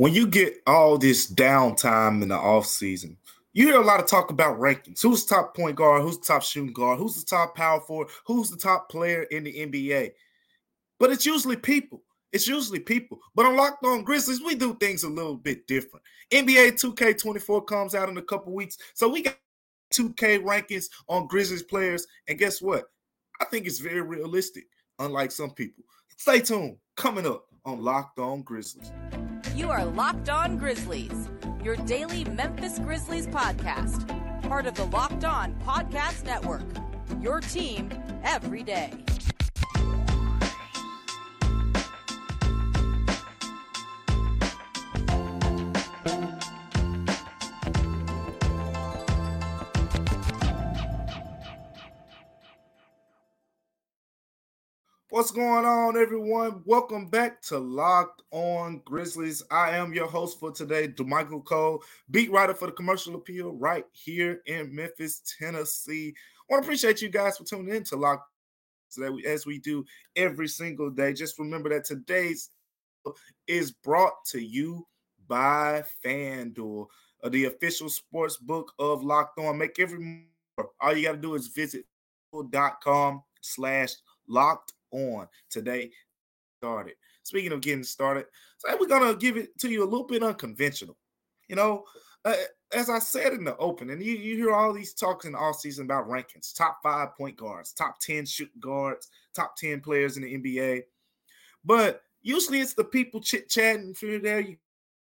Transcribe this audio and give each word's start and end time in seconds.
when 0.00 0.14
you 0.14 0.26
get 0.26 0.62
all 0.66 0.96
this 0.96 1.30
downtime 1.30 2.22
in 2.22 2.28
the 2.28 2.34
off 2.34 2.64
season, 2.64 3.18
you 3.52 3.66
hear 3.66 3.78
a 3.78 3.84
lot 3.84 4.00
of 4.00 4.06
talk 4.06 4.30
about 4.30 4.58
rankings. 4.58 5.02
Who's 5.02 5.26
the 5.26 5.34
top 5.34 5.54
point 5.54 5.76
guard? 5.76 6.00
Who's 6.00 6.16
the 6.18 6.24
top 6.24 6.42
shooting 6.42 6.72
guard? 6.72 6.98
Who's 6.98 7.22
the 7.22 7.26
top 7.26 7.54
power 7.54 7.82
forward? 7.82 8.08
Who's 8.24 8.48
the 8.48 8.56
top 8.56 8.88
player 8.88 9.24
in 9.24 9.44
the 9.44 9.52
NBA? 9.52 10.12
But 10.98 11.10
it's 11.10 11.26
usually 11.26 11.56
people. 11.56 12.02
It's 12.32 12.48
usually 12.48 12.80
people. 12.80 13.18
But 13.34 13.44
on 13.44 13.58
Locked 13.58 13.84
On 13.84 14.02
Grizzlies, 14.02 14.40
we 14.42 14.54
do 14.54 14.72
things 14.76 15.02
a 15.02 15.08
little 15.10 15.36
bit 15.36 15.66
different. 15.66 16.02
NBA 16.30 16.80
2K24 16.80 17.66
comes 17.66 17.94
out 17.94 18.08
in 18.08 18.16
a 18.16 18.22
couple 18.22 18.54
weeks. 18.54 18.78
So 18.94 19.06
we 19.06 19.20
got 19.20 19.36
2K 19.92 20.42
rankings 20.42 20.86
on 21.10 21.26
Grizzlies 21.26 21.62
players. 21.62 22.06
And 22.26 22.38
guess 22.38 22.62
what? 22.62 22.84
I 23.38 23.44
think 23.44 23.66
it's 23.66 23.80
very 23.80 24.00
realistic, 24.00 24.64
unlike 24.98 25.30
some 25.30 25.50
people. 25.50 25.84
Stay 26.16 26.40
tuned. 26.40 26.78
Coming 26.96 27.26
up 27.26 27.44
on 27.66 27.82
Locked 27.82 28.18
On 28.18 28.40
Grizzlies. 28.40 28.92
You 29.60 29.70
are 29.70 29.84
Locked 29.84 30.30
On 30.30 30.56
Grizzlies, 30.56 31.28
your 31.62 31.76
daily 31.76 32.24
Memphis 32.24 32.78
Grizzlies 32.78 33.26
podcast, 33.26 34.08
part 34.48 34.64
of 34.64 34.74
the 34.74 34.86
Locked 34.86 35.26
On 35.26 35.54
Podcast 35.56 36.24
Network. 36.24 36.62
Your 37.20 37.40
team 37.40 37.90
every 38.24 38.62
day. 38.62 38.90
What's 55.12 55.32
going 55.32 55.64
on, 55.64 55.96
everyone? 55.96 56.62
Welcome 56.64 57.06
back 57.08 57.42
to 57.42 57.58
Locked 57.58 58.22
On 58.30 58.80
Grizzlies. 58.84 59.42
I 59.50 59.70
am 59.70 59.92
your 59.92 60.06
host 60.06 60.38
for 60.38 60.52
today, 60.52 60.86
Damichael 60.86 61.44
Cole, 61.44 61.82
beat 62.12 62.30
writer 62.30 62.54
for 62.54 62.66
the 62.66 62.72
Commercial 62.72 63.16
Appeal, 63.16 63.50
right 63.54 63.84
here 63.90 64.40
in 64.46 64.72
Memphis, 64.72 65.20
Tennessee. 65.36 66.14
I 66.16 66.52
want 66.52 66.62
to 66.62 66.66
appreciate 66.68 67.02
you 67.02 67.08
guys 67.08 67.36
for 67.36 67.42
tuning 67.42 67.74
in 67.74 67.82
to 67.86 67.96
Locked 67.96 68.30
today, 68.88 69.10
as 69.26 69.46
we 69.46 69.58
do 69.58 69.84
every 70.14 70.46
single 70.46 70.90
day. 70.90 71.12
Just 71.12 71.40
remember 71.40 71.70
that 71.70 71.84
today's 71.84 72.50
is 73.48 73.72
brought 73.72 74.24
to 74.26 74.40
you 74.40 74.86
by 75.26 75.82
FanDuel, 76.04 76.86
uh, 77.24 77.28
the 77.30 77.46
official 77.46 77.88
sports 77.88 78.36
book 78.36 78.72
of 78.78 79.02
Locked 79.02 79.40
On. 79.40 79.58
Make 79.58 79.80
every 79.80 80.28
all 80.80 80.96
you 80.96 81.02
got 81.02 81.12
to 81.12 81.18
do 81.18 81.34
is 81.34 81.48
visit 81.48 81.84
com 82.84 83.24
slash 83.40 83.94
locked 84.28 84.74
on 84.92 85.28
today. 85.50 85.90
Started. 86.58 86.94
Speaking 87.22 87.52
of 87.52 87.60
getting 87.60 87.84
started, 87.84 88.26
so 88.58 88.76
we're 88.78 88.86
gonna 88.86 89.14
give 89.14 89.36
it 89.36 89.58
to 89.60 89.70
you 89.70 89.82
a 89.82 89.88
little 89.88 90.06
bit 90.06 90.22
unconventional. 90.22 90.96
You 91.48 91.56
know, 91.56 91.84
uh, 92.24 92.34
as 92.74 92.90
I 92.90 92.98
said 92.98 93.32
in 93.32 93.44
the 93.44 93.56
opening, 93.56 94.00
you, 94.00 94.12
you 94.12 94.36
hear 94.36 94.52
all 94.52 94.72
these 94.72 94.94
talks 94.94 95.24
in 95.24 95.32
the 95.32 95.38
off 95.38 95.60
season 95.60 95.86
about 95.86 96.08
rankings, 96.08 96.54
top 96.54 96.78
five 96.82 97.16
point 97.16 97.36
guards, 97.36 97.72
top 97.72 97.98
10 98.00 98.26
shoot 98.26 98.50
guards, 98.60 99.08
top 99.34 99.56
10 99.56 99.80
players 99.80 100.16
in 100.16 100.22
the 100.22 100.36
NBA. 100.36 100.82
But 101.64 102.02
usually 102.22 102.60
it's 102.60 102.74
the 102.74 102.84
people 102.84 103.20
chit-chatting 103.20 103.94
through 103.94 104.20
there. 104.20 104.40
You 104.40 104.56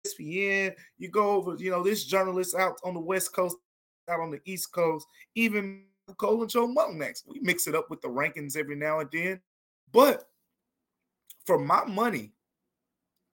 ESPN, 0.05 0.75
you 0.97 1.09
go 1.09 1.31
over, 1.31 1.55
you 1.55 1.71
know, 1.71 1.83
this 1.83 2.05
journalist 2.05 2.55
out 2.55 2.75
on 2.83 2.93
the 2.93 2.99
West 2.99 3.33
Coast, 3.33 3.55
out 4.09 4.19
on 4.19 4.31
the 4.31 4.41
East 4.45 4.71
Coast, 4.73 5.07
even 5.35 5.83
Cole 6.17 6.41
and 6.41 6.49
Joe 6.49 6.67
next. 6.91 7.25
We 7.27 7.39
mix 7.41 7.67
it 7.67 7.75
up 7.75 7.89
with 7.89 8.01
the 8.01 8.09
rankings 8.09 8.57
every 8.57 8.75
now 8.75 8.99
and 8.99 9.09
then. 9.11 9.41
But 9.93 10.27
for 11.45 11.59
my 11.59 11.85
money, 11.85 12.33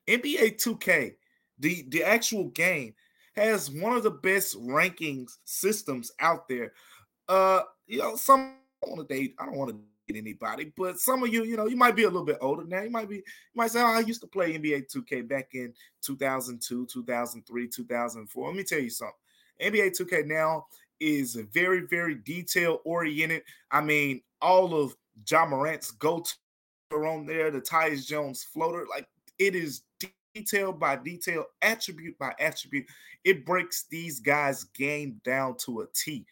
NBA 0.06 0.62
2K, 0.62 1.14
the, 1.58 1.86
the 1.88 2.04
actual 2.04 2.44
game, 2.50 2.94
has 3.34 3.70
one 3.70 3.96
of 3.96 4.02
the 4.02 4.10
best 4.10 4.60
rankings 4.60 5.38
systems 5.44 6.12
out 6.20 6.48
there. 6.48 6.72
Uh, 7.28 7.62
you 7.86 7.98
know, 7.98 8.16
some 8.16 8.54
I 8.82 8.86
don't 8.86 8.96
want 8.96 9.08
to 9.08 9.14
date, 9.14 9.34
I 9.38 9.46
don't 9.46 9.56
want 9.56 9.70
to 9.70 9.76
date 10.12 10.18
anybody, 10.18 10.72
but 10.76 10.98
some 10.98 11.22
of 11.22 11.32
you, 11.32 11.44
you 11.44 11.56
know, 11.56 11.66
you 11.66 11.76
might 11.76 11.96
be 11.96 12.04
a 12.04 12.08
little 12.08 12.24
bit 12.24 12.38
older 12.40 12.64
now. 12.64 12.80
You 12.80 12.90
might 12.90 13.08
be, 13.08 13.16
you 13.16 13.22
might 13.54 13.70
say, 13.70 13.80
oh, 13.80 13.86
I 13.86 14.00
used 14.00 14.20
to 14.22 14.26
play 14.26 14.58
NBA 14.58 14.94
2K 14.94 15.28
back 15.28 15.50
in 15.54 15.72
2002, 16.02 16.86
2003, 16.86 17.68
2004. 17.68 18.46
Let 18.46 18.56
me 18.56 18.64
tell 18.64 18.80
you 18.80 18.90
something. 18.90 19.14
NBA 19.62 19.98
2K 20.00 20.26
now 20.26 20.66
is 20.98 21.34
very, 21.52 21.86
very 21.86 22.16
detail 22.16 22.80
oriented. 22.84 23.42
I 23.70 23.80
mean, 23.80 24.22
all 24.40 24.74
of 24.74 24.96
Ja 25.28 25.46
Morant's 25.46 25.90
go 25.92 26.24
on 26.92 27.26
there, 27.26 27.50
the 27.50 27.60
Tyus 27.60 28.06
Jones 28.06 28.42
floater. 28.42 28.86
Like 28.88 29.08
it 29.38 29.54
is 29.54 29.82
detail 30.34 30.72
by 30.72 30.96
detail, 30.96 31.46
attribute 31.62 32.18
by 32.18 32.34
attribute. 32.38 32.86
It 33.24 33.44
breaks 33.44 33.84
these 33.90 34.20
guys' 34.20 34.64
game 34.64 35.20
down 35.24 35.56
to 35.64 35.80
a 35.80 35.86
T. 35.94 36.26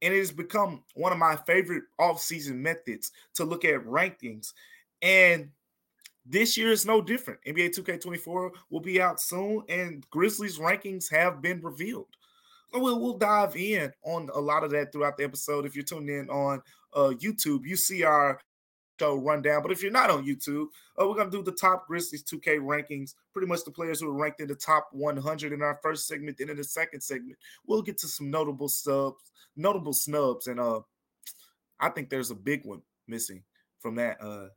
And 0.00 0.12
it 0.12 0.18
has 0.18 0.32
become 0.32 0.82
one 0.94 1.12
of 1.12 1.18
my 1.18 1.36
favorite 1.46 1.84
off-season 1.98 2.60
methods 2.60 3.12
to 3.34 3.44
look 3.44 3.64
at 3.64 3.84
rankings. 3.84 4.52
And 5.00 5.50
this 6.26 6.56
year 6.56 6.70
is 6.70 6.86
no 6.86 7.00
different. 7.00 7.40
NBA 7.46 7.78
2K24 7.78 8.50
will 8.70 8.80
be 8.80 9.00
out 9.00 9.20
soon, 9.20 9.62
and 9.68 10.08
Grizzlies 10.10 10.58
rankings 10.58 11.10
have 11.10 11.40
been 11.40 11.60
revealed. 11.60 12.08
So 12.72 12.80
we'll, 12.80 13.00
we'll 13.00 13.18
dive 13.18 13.54
in 13.56 13.92
on 14.04 14.30
a 14.34 14.40
lot 14.40 14.64
of 14.64 14.70
that 14.70 14.92
throughout 14.92 15.16
the 15.16 15.24
episode. 15.24 15.66
If 15.66 15.76
you're 15.76 15.84
tuned 15.84 16.08
in 16.08 16.28
on 16.30 16.62
uh, 16.94 17.12
YouTube, 17.20 17.66
you 17.66 17.76
see 17.76 18.02
our 18.02 18.40
show 19.02 19.16
rundown. 19.16 19.62
But 19.62 19.72
if 19.72 19.82
you're 19.82 19.90
not 19.90 20.10
on 20.10 20.24
YouTube, 20.24 20.66
uh, 21.00 21.06
we're 21.06 21.14
going 21.14 21.30
to 21.30 21.36
do 21.36 21.42
the 21.42 21.56
top 21.56 21.86
Grizzlies 21.86 22.22
2K 22.22 22.60
rankings, 22.60 23.14
pretty 23.32 23.48
much 23.48 23.64
the 23.64 23.70
players 23.70 24.00
who 24.00 24.08
are 24.08 24.12
ranked 24.12 24.40
in 24.40 24.48
the 24.48 24.54
top 24.54 24.88
100 24.92 25.52
in 25.52 25.62
our 25.62 25.78
first 25.82 26.06
segment. 26.06 26.38
Then 26.38 26.50
in 26.50 26.56
the 26.56 26.64
second 26.64 27.00
segment, 27.00 27.38
we'll 27.66 27.82
get 27.82 27.98
to 27.98 28.08
some 28.08 28.30
notable 28.30 28.68
subs, 28.68 29.32
notable 29.56 29.92
snubs. 29.92 30.46
And 30.46 30.60
uh, 30.60 30.80
I 31.80 31.88
think 31.88 32.10
there's 32.10 32.30
a 32.30 32.36
big 32.36 32.64
one 32.64 32.82
missing 33.08 33.42
from 33.80 33.96
that 33.96 34.22
uh, 34.22 34.48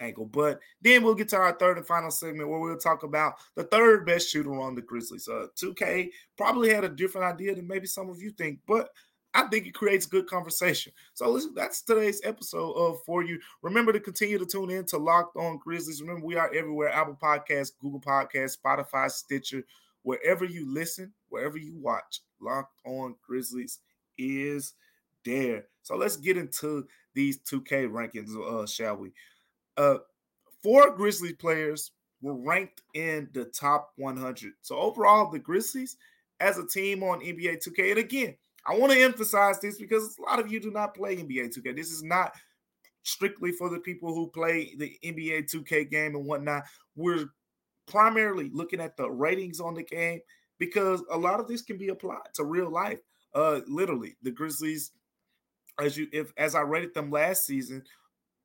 angle. 0.00 0.26
But 0.26 0.60
then 0.82 1.02
we'll 1.02 1.14
get 1.14 1.30
to 1.30 1.36
our 1.36 1.52
third 1.52 1.78
and 1.78 1.86
final 1.86 2.10
segment 2.10 2.48
where 2.48 2.60
we'll 2.60 2.76
talk 2.76 3.04
about 3.04 3.34
the 3.54 3.64
third 3.64 4.04
best 4.04 4.28
shooter 4.28 4.54
on 4.60 4.74
the 4.74 4.82
Grizzlies. 4.82 5.28
Uh, 5.28 5.46
2K 5.56 6.10
probably 6.36 6.72
had 6.72 6.84
a 6.84 6.88
different 6.90 7.32
idea 7.32 7.54
than 7.54 7.66
maybe 7.66 7.86
some 7.86 8.10
of 8.10 8.20
you 8.20 8.30
think, 8.30 8.58
but 8.66 8.90
I 9.34 9.42
think 9.48 9.66
it 9.66 9.74
creates 9.74 10.06
good 10.06 10.28
conversation. 10.28 10.92
So 11.12 11.28
listen, 11.28 11.54
that's 11.54 11.82
today's 11.82 12.20
episode 12.22 12.72
of 12.74 13.02
For 13.04 13.24
You. 13.24 13.40
Remember 13.62 13.92
to 13.92 13.98
continue 13.98 14.38
to 14.38 14.46
tune 14.46 14.70
in 14.70 14.86
to 14.86 14.98
Locked 14.98 15.36
On 15.36 15.58
Grizzlies. 15.58 16.00
Remember, 16.00 16.24
we 16.24 16.36
are 16.36 16.52
everywhere: 16.54 16.90
Apple 16.90 17.18
Podcasts, 17.20 17.72
Google 17.80 18.00
Podcasts, 18.00 18.56
Spotify, 18.56 19.10
Stitcher, 19.10 19.64
wherever 20.02 20.44
you 20.44 20.72
listen, 20.72 21.12
wherever 21.30 21.58
you 21.58 21.74
watch. 21.76 22.20
Locked 22.40 22.78
On 22.86 23.16
Grizzlies 23.26 23.80
is 24.16 24.74
there. 25.24 25.66
So 25.82 25.96
let's 25.96 26.16
get 26.16 26.36
into 26.36 26.86
these 27.14 27.38
2K 27.38 27.88
rankings, 27.88 28.34
uh, 28.36 28.66
shall 28.66 28.96
we? 28.96 29.12
Uh, 29.76 29.96
four 30.62 30.94
Grizzlies 30.94 31.34
players 31.34 31.90
were 32.22 32.34
ranked 32.34 32.82
in 32.94 33.28
the 33.32 33.46
top 33.46 33.92
100. 33.96 34.52
So 34.62 34.78
overall, 34.78 35.30
the 35.30 35.38
Grizzlies 35.38 35.96
as 36.40 36.58
a 36.58 36.66
team 36.66 37.02
on 37.02 37.20
NBA 37.20 37.66
2K, 37.66 37.90
and 37.90 37.98
again, 37.98 38.34
I 38.66 38.76
want 38.76 38.92
to 38.92 39.02
emphasize 39.02 39.60
this 39.60 39.78
because 39.78 40.16
a 40.18 40.22
lot 40.22 40.40
of 40.40 40.50
you 40.50 40.60
do 40.60 40.70
not 40.70 40.94
play 40.94 41.16
NBA 41.16 41.56
2K. 41.56 41.76
This 41.76 41.90
is 41.90 42.02
not 42.02 42.32
strictly 43.02 43.52
for 43.52 43.68
the 43.68 43.78
people 43.78 44.14
who 44.14 44.28
play 44.28 44.74
the 44.76 44.96
NBA 45.04 45.52
2K 45.52 45.90
game 45.90 46.16
and 46.16 46.24
whatnot. 46.24 46.64
We're 46.96 47.26
primarily 47.86 48.50
looking 48.52 48.80
at 48.80 48.96
the 48.96 49.10
ratings 49.10 49.60
on 49.60 49.74
the 49.74 49.82
game 49.82 50.20
because 50.58 51.02
a 51.10 51.18
lot 51.18 51.40
of 51.40 51.48
this 51.48 51.62
can 51.62 51.76
be 51.76 51.88
applied 51.88 52.32
to 52.34 52.44
real 52.44 52.70
life. 52.70 53.00
Uh, 53.34 53.60
literally, 53.66 54.16
the 54.22 54.30
Grizzlies, 54.30 54.92
as 55.80 55.96
you 55.96 56.06
if 56.12 56.32
as 56.36 56.54
I 56.54 56.60
rated 56.60 56.94
them 56.94 57.10
last 57.10 57.46
season, 57.46 57.82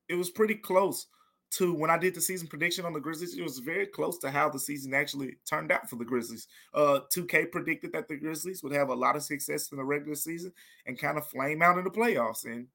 it 0.08 0.16
was 0.16 0.30
pretty 0.30 0.56
close 0.56 1.06
to 1.50 1.74
when 1.74 1.90
I 1.90 1.98
did 1.98 2.14
the 2.14 2.20
season 2.20 2.46
prediction 2.46 2.84
on 2.84 2.92
the 2.92 3.00
Grizzlies, 3.00 3.36
it 3.36 3.42
was 3.42 3.58
very 3.58 3.86
close 3.86 4.18
to 4.18 4.30
how 4.30 4.48
the 4.48 4.58
season 4.58 4.94
actually 4.94 5.36
turned 5.48 5.72
out 5.72 5.90
for 5.90 5.96
the 5.96 6.04
Grizzlies. 6.04 6.46
Uh, 6.72 7.00
2K 7.12 7.50
predicted 7.50 7.92
that 7.92 8.06
the 8.06 8.16
Grizzlies 8.16 8.62
would 8.62 8.72
have 8.72 8.88
a 8.88 8.94
lot 8.94 9.16
of 9.16 9.22
success 9.22 9.70
in 9.72 9.78
the 9.78 9.84
regular 9.84 10.14
season 10.14 10.52
and 10.86 10.98
kind 10.98 11.18
of 11.18 11.26
flame 11.26 11.60
out 11.60 11.76
in 11.76 11.84
the 11.84 11.90
playoffs, 11.90 12.44
and 12.44 12.68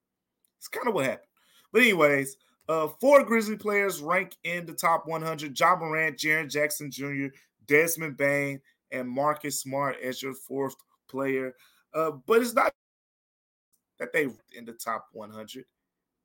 it's 0.58 0.68
kind 0.68 0.88
of 0.88 0.94
what 0.94 1.06
happened. 1.06 1.28
But 1.72 1.84
anyways, 1.84 2.36
uh, 2.68 2.90
four 3.00 3.24
Grizzly 3.24 3.56
players 3.56 4.02
rank 4.02 4.36
in 4.44 4.66
the 4.66 4.74
top 4.74 5.08
100: 5.08 5.54
John 5.54 5.80
Morant, 5.80 6.18
Jaren 6.18 6.50
Jackson 6.50 6.92
Jr., 6.92 7.28
Desmond 7.68 8.18
Bane, 8.18 8.60
and 8.92 9.08
Marcus 9.08 9.62
Smart 9.62 9.96
as 10.04 10.22
your 10.22 10.34
fourth 10.34 10.76
player. 11.08 11.56
Uh, 11.94 12.12
but 12.26 12.42
it's 12.42 12.54
not 12.54 12.74
that 14.00 14.12
they 14.12 14.24
in 14.54 14.66
the 14.66 14.74
top 14.74 15.08
100; 15.14 15.64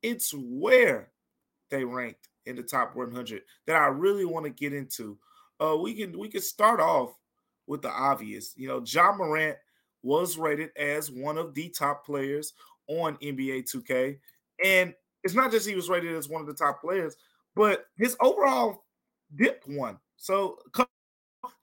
it's 0.01 0.33
where 0.33 1.11
they 1.69 1.85
ranked 1.85 2.27
in 2.45 2.55
the 2.55 2.63
top 2.63 2.95
100 2.95 3.41
that 3.67 3.75
I 3.75 3.87
really 3.87 4.25
want 4.25 4.45
to 4.45 4.51
get 4.51 4.73
into. 4.73 5.17
Uh, 5.59 5.77
we 5.77 5.93
can 5.93 6.17
we 6.17 6.27
can 6.27 6.41
start 6.41 6.79
off 6.79 7.13
with 7.67 7.81
the 7.81 7.89
obvious. 7.89 8.53
You 8.55 8.67
know, 8.67 8.83
Ja 8.85 9.15
Morant 9.15 9.57
was 10.03 10.37
rated 10.37 10.71
as 10.75 11.11
one 11.11 11.37
of 11.37 11.53
the 11.53 11.69
top 11.69 12.05
players 12.05 12.53
on 12.87 13.15
NBA 13.17 13.71
2K, 13.71 14.17
and 14.63 14.93
it's 15.23 15.35
not 15.35 15.51
just 15.51 15.67
he 15.67 15.75
was 15.75 15.89
rated 15.89 16.15
as 16.15 16.29
one 16.29 16.41
of 16.41 16.47
the 16.47 16.53
top 16.53 16.81
players, 16.81 17.15
but 17.55 17.85
his 17.97 18.17
overall 18.19 18.85
dipped 19.35 19.67
one. 19.67 19.97
So 20.17 20.57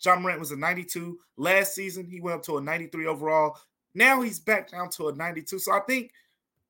Ja 0.04 0.18
Morant 0.18 0.40
was 0.40 0.52
a 0.52 0.56
92 0.56 1.18
last 1.36 1.74
season. 1.74 2.06
He 2.06 2.20
went 2.20 2.36
up 2.36 2.42
to 2.44 2.58
a 2.58 2.60
93 2.60 3.06
overall. 3.06 3.56
Now 3.94 4.20
he's 4.20 4.38
back 4.38 4.70
down 4.70 4.90
to 4.90 5.08
a 5.08 5.14
92. 5.14 5.58
So 5.58 5.72
I 5.72 5.80
think 5.80 6.12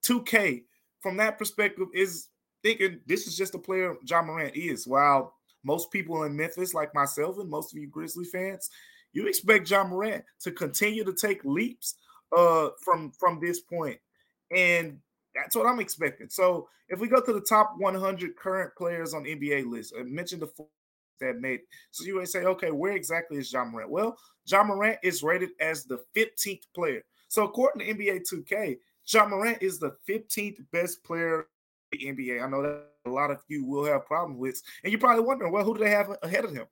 2K 0.05 0.65
from 1.01 1.17
that 1.19 1.39
perspective 1.39 1.89
is 1.95 2.29
thinking 2.63 3.01
this 3.07 3.27
is 3.27 3.37
just 3.37 3.55
a 3.55 3.59
player 3.59 3.97
Ja 4.09 4.23
Morant 4.23 4.57
is. 4.57 4.87
While 4.87 5.35
most 5.65 5.91
people 5.91 6.25
in 6.25 6.37
Memphis, 6.37 6.75
like 6.75 6.95
myself 6.95 7.39
and 7.39 7.51
most 7.51 7.73
of 7.73 7.79
you 7.79 7.89
Grizzly 7.89 8.25
fans, 8.25 8.71
you 9.13 9.27
expect 9.27 9.71
Ja 9.71 9.85
Morant 9.85 10.25
to 10.41 10.51
continue 10.51 11.05
to 11.05 11.13
take 11.13 11.45
leaps 11.45 11.95
uh, 12.37 12.69
from 12.83 13.13
from 13.19 13.41
this 13.41 13.61
point, 13.61 13.99
and 14.55 14.99
that's 15.35 15.57
what 15.57 15.67
I'm 15.67 15.81
expecting. 15.81 16.29
So 16.29 16.69
if 16.89 16.99
we 17.01 17.09
go 17.09 17.21
to 17.21 17.33
the 17.33 17.41
top 17.41 17.75
100 17.79 18.37
current 18.37 18.75
players 18.77 19.15
on 19.15 19.25
NBA 19.25 19.71
list, 19.71 19.95
I 19.99 20.03
mentioned 20.03 20.43
the 20.43 20.47
four 20.47 20.67
that 21.21 21.41
made. 21.41 21.61
So 21.91 22.05
you 22.05 22.17
would 22.17 22.29
say, 22.29 22.45
okay, 22.45 22.71
where 22.71 22.93
exactly 22.93 23.39
is 23.39 23.53
Ja 23.53 23.65
Morant? 23.65 23.91
Well, 23.91 24.17
Ja 24.47 24.63
Morant 24.63 24.99
is 25.03 25.23
rated 25.23 25.51
as 25.61 25.85
the 25.85 25.99
15th 26.17 26.63
player. 26.75 27.03
So 27.29 27.45
according 27.45 27.87
to 27.87 27.95
NBA 27.95 28.23
2K, 28.33 28.79
Ja 29.07 29.27
Morant 29.27 29.59
is 29.61 29.79
the 29.79 29.97
15th 30.09 30.65
best 30.73 31.03
player 31.05 31.47
the 31.91 31.99
NBA. 31.99 32.43
I 32.43 32.49
know 32.49 32.63
that 32.63 32.87
a 33.07 33.11
lot 33.11 33.31
of 33.31 33.39
you 33.49 33.65
will 33.65 33.85
have 33.85 34.07
problems 34.07 34.39
with, 34.39 34.63
and 34.83 34.93
you're 34.93 35.01
probably 35.01 35.25
wondering, 35.25 35.53
well, 35.53 35.65
who 35.65 35.75
do 35.75 35.85
they 35.85 35.91
have 35.91 36.17
ahead 36.23 36.45
of 36.45 36.53
him? 36.53 36.67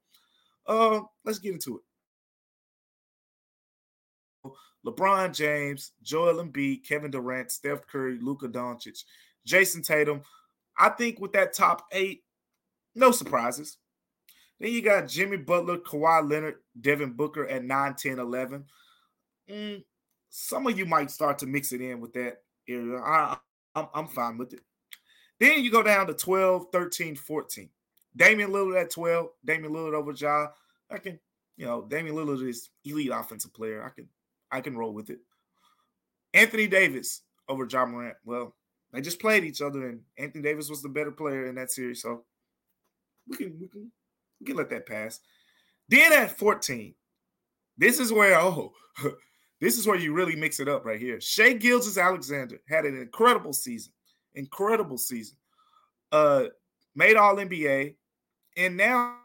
Uh, 0.66 1.00
let's 1.24 1.38
get 1.38 1.52
into 1.52 1.76
it. 1.78 1.82
LeBron 4.86 5.34
James, 5.34 5.92
Joel 6.02 6.44
Embiid, 6.44 6.86
Kevin 6.86 7.10
Durant, 7.10 7.50
Steph 7.50 7.86
Curry, 7.86 8.18
Luka 8.20 8.48
Doncic, 8.48 9.02
Jayson 9.44 9.82
Tatum. 9.82 10.22
I 10.78 10.90
think 10.90 11.18
with 11.20 11.32
that 11.32 11.54
top 11.54 11.86
eight, 11.92 12.22
no 12.94 13.10
surprises. 13.10 13.78
Then 14.60 14.72
you 14.72 14.82
got 14.82 15.08
Jimmy 15.08 15.36
Butler, 15.38 15.78
Kawhi 15.78 16.28
Leonard, 16.28 16.56
Devin 16.80 17.12
Booker 17.12 17.46
at 17.46 17.64
9, 17.64 17.94
10, 17.94 18.18
11. 18.18 18.64
Mm, 19.50 19.84
some 20.30 20.66
of 20.66 20.78
you 20.78 20.86
might 20.86 21.10
start 21.10 21.38
to 21.40 21.46
mix 21.46 21.72
it 21.72 21.80
in 21.80 22.00
with 22.00 22.12
that 22.14 22.38
area. 22.68 22.98
I, 22.98 23.36
I'm, 23.74 23.88
I'm 23.94 24.06
fine 24.06 24.38
with 24.38 24.54
it. 24.54 24.60
Then 25.38 25.62
you 25.62 25.70
go 25.70 25.82
down 25.82 26.06
to 26.06 26.14
12, 26.14 26.66
13, 26.72 27.16
14. 27.16 27.68
Damian 28.16 28.50
Lillard 28.50 28.80
at 28.80 28.90
12, 28.90 29.28
Damian 29.44 29.72
Lillard 29.72 29.94
over 29.94 30.12
Ja. 30.12 30.48
I 30.90 30.98
can, 30.98 31.18
you 31.56 31.66
know, 31.66 31.86
Damian 31.86 32.16
Lillard 32.16 32.46
is 32.48 32.70
elite 32.84 33.10
offensive 33.12 33.52
player. 33.52 33.84
I 33.84 33.90
can 33.90 34.08
I 34.50 34.60
can 34.60 34.76
roll 34.76 34.92
with 34.92 35.10
it. 35.10 35.18
Anthony 36.32 36.66
Davis 36.66 37.22
over 37.48 37.66
Ja 37.70 37.84
Morant. 37.84 38.16
Well, 38.24 38.54
they 38.92 39.00
just 39.00 39.20
played 39.20 39.44
each 39.44 39.60
other, 39.60 39.88
and 39.88 40.00
Anthony 40.18 40.42
Davis 40.42 40.70
was 40.70 40.82
the 40.82 40.88
better 40.88 41.10
player 41.10 41.46
in 41.46 41.56
that 41.56 41.70
series, 41.70 42.02
so 42.02 42.24
we 43.28 43.36
can 43.36 43.58
we 43.60 43.68
can 43.68 43.92
we 44.40 44.46
can 44.46 44.56
let 44.56 44.70
that 44.70 44.86
pass. 44.86 45.20
Then 45.88 46.12
at 46.12 46.38
14, 46.38 46.94
this 47.76 48.00
is 48.00 48.12
where 48.12 48.38
oh, 48.40 48.72
this 49.60 49.78
is 49.78 49.86
where 49.86 49.98
you 49.98 50.12
really 50.12 50.36
mix 50.36 50.60
it 50.60 50.68
up 50.68 50.84
right 50.84 51.00
here. 51.00 51.20
Shai 51.20 51.54
Gilgeous-Alexander 51.54 52.60
had 52.68 52.84
an 52.84 52.96
incredible 52.96 53.52
season, 53.52 53.92
incredible 54.36 54.98
season. 54.98 55.36
Uh, 56.12 56.44
made 56.94 57.16
All 57.16 57.36
NBA, 57.36 57.96
and 58.56 58.76
now 58.76 59.16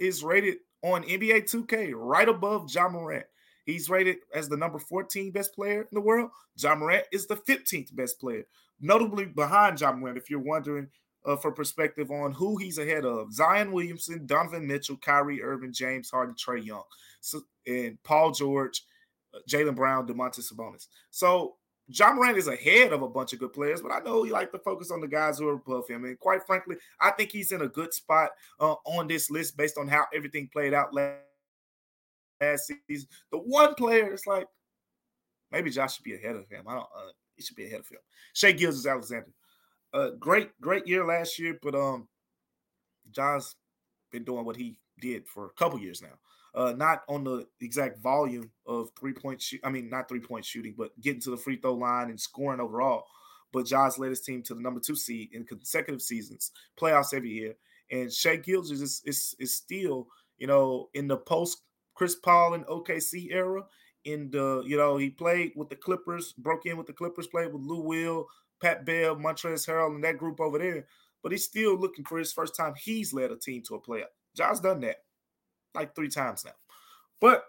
is 0.00 0.24
rated 0.24 0.58
on 0.82 1.04
NBA 1.04 1.42
2K 1.42 1.92
right 1.94 2.28
above 2.28 2.72
Ja 2.72 2.88
Morant. 2.88 3.26
He's 3.66 3.90
rated 3.90 4.16
as 4.34 4.48
the 4.48 4.56
number 4.56 4.78
14 4.78 5.30
best 5.30 5.54
player 5.54 5.82
in 5.82 5.88
the 5.92 6.00
world. 6.00 6.30
Ja 6.56 6.74
Morant 6.74 7.04
is 7.12 7.26
the 7.26 7.36
15th 7.36 7.94
best 7.94 8.18
player, 8.18 8.44
notably 8.80 9.26
behind 9.26 9.80
Ja 9.80 9.92
Morant. 9.92 10.18
If 10.18 10.30
you're 10.30 10.40
wondering 10.40 10.88
uh, 11.24 11.36
for 11.36 11.52
perspective 11.52 12.10
on 12.10 12.32
who 12.32 12.56
he's 12.56 12.78
ahead 12.78 13.04
of, 13.04 13.32
Zion 13.32 13.72
Williamson, 13.72 14.26
Donovan 14.26 14.66
Mitchell, 14.66 14.96
Kyrie 14.96 15.42
Irving, 15.42 15.72
James 15.72 16.10
Harden, 16.10 16.34
Trae 16.34 16.64
Young, 16.64 16.82
so, 17.20 17.42
and 17.66 18.02
Paul 18.02 18.32
George, 18.32 18.82
uh, 19.34 19.38
Jaylen 19.48 19.76
Brown, 19.76 20.06
Domantas 20.06 20.52
Sabonis. 20.52 20.88
So 21.10 21.56
Ja 21.92 22.12
Morant 22.12 22.38
is 22.38 22.46
ahead 22.46 22.92
of 22.92 23.02
a 23.02 23.08
bunch 23.08 23.32
of 23.32 23.40
good 23.40 23.52
players, 23.52 23.80
but 23.80 23.90
I 23.90 23.98
know 24.00 24.22
he 24.22 24.30
like 24.30 24.52
to 24.52 24.58
focus 24.58 24.90
on 24.90 25.00
the 25.00 25.08
guys 25.08 25.38
who 25.38 25.48
are 25.48 25.54
above 25.54 25.88
him. 25.88 26.04
And 26.04 26.18
quite 26.18 26.46
frankly, 26.46 26.76
I 27.00 27.10
think 27.10 27.32
he's 27.32 27.52
in 27.52 27.62
a 27.62 27.68
good 27.68 27.92
spot 27.92 28.30
uh, 28.60 28.74
on 28.84 29.08
this 29.08 29.30
list 29.30 29.56
based 29.56 29.76
on 29.76 29.88
how 29.88 30.06
everything 30.14 30.48
played 30.52 30.72
out 30.72 30.94
last 30.94 31.18
last 32.40 32.72
season. 32.88 33.08
The 33.30 33.38
one 33.38 33.74
player 33.74 34.12
is 34.12 34.26
like, 34.26 34.46
maybe 35.52 35.70
Josh 35.70 35.96
should 35.96 36.04
be 36.04 36.14
ahead 36.14 36.36
of 36.36 36.48
him. 36.48 36.64
I 36.66 36.74
don't. 36.74 36.88
Uh, 36.96 37.10
he 37.36 37.42
should 37.42 37.56
be 37.56 37.66
ahead 37.66 37.80
of 37.80 37.88
him. 37.88 37.98
Shai 38.34 38.48
is 38.48 38.86
Alexander. 38.86 39.30
Uh, 39.92 40.10
great, 40.18 40.50
great 40.60 40.86
year 40.86 41.04
last 41.04 41.38
year, 41.38 41.58
but 41.62 41.74
um, 41.74 42.06
John's 43.10 43.56
been 44.12 44.24
doing 44.24 44.44
what 44.44 44.56
he 44.56 44.78
did 45.00 45.26
for 45.26 45.46
a 45.46 45.52
couple 45.54 45.80
years 45.80 46.02
now. 46.02 46.18
Uh, 46.54 46.72
not 46.76 47.02
on 47.08 47.22
the 47.22 47.46
exact 47.60 48.02
volume 48.02 48.50
of 48.66 48.90
three 48.98 49.12
point. 49.12 49.42
I 49.62 49.70
mean, 49.70 49.88
not 49.88 50.08
three 50.08 50.20
point 50.20 50.44
shooting, 50.44 50.74
but 50.76 50.98
getting 51.00 51.20
to 51.22 51.30
the 51.30 51.36
free 51.36 51.56
throw 51.56 51.74
line 51.74 52.10
and 52.10 52.20
scoring 52.20 52.60
overall. 52.60 53.04
But 53.52 53.66
Josh 53.66 53.98
led 53.98 54.10
his 54.10 54.20
team 54.20 54.42
to 54.44 54.54
the 54.54 54.60
number 54.60 54.80
two 54.80 54.96
seed 54.96 55.30
in 55.32 55.44
consecutive 55.44 56.02
seasons, 56.02 56.52
playoffs 56.80 57.14
every 57.14 57.30
year. 57.30 57.54
And 57.90 58.12
Shai 58.12 58.36
Gilgeous 58.36 58.80
is, 58.80 59.02
is, 59.04 59.34
is 59.38 59.54
still, 59.54 60.06
you 60.38 60.46
know, 60.46 60.88
in 60.94 61.08
the 61.08 61.16
post 61.16 61.62
Chris 61.94 62.14
Paul 62.14 62.54
and 62.54 62.66
OKC 62.66 63.32
era. 63.32 63.62
In 64.04 64.30
the, 64.30 64.62
you 64.64 64.78
know, 64.78 64.96
he 64.96 65.10
played 65.10 65.52
with 65.56 65.68
the 65.68 65.76
Clippers, 65.76 66.32
broke 66.32 66.64
in 66.64 66.78
with 66.78 66.86
the 66.86 66.92
Clippers, 66.92 67.26
played 67.26 67.52
with 67.52 67.62
Lou 67.62 67.82
Will, 67.82 68.26
Pat 68.62 68.86
Bev, 68.86 69.18
Montrezl 69.18 69.68
Harrell, 69.68 69.94
and 69.94 70.02
that 70.02 70.16
group 70.16 70.40
over 70.40 70.58
there. 70.58 70.86
But 71.22 71.32
he's 71.32 71.44
still 71.44 71.76
looking 71.78 72.06
for 72.06 72.18
his 72.18 72.32
first 72.32 72.56
time 72.56 72.72
he's 72.76 73.12
led 73.12 73.30
a 73.30 73.36
team 73.36 73.62
to 73.68 73.74
a 73.74 73.80
playoff. 73.80 74.04
Josh 74.34 74.60
done 74.60 74.80
that 74.80 74.96
like 75.74 75.94
three 75.94 76.08
times 76.08 76.44
now. 76.44 76.52
But 77.20 77.44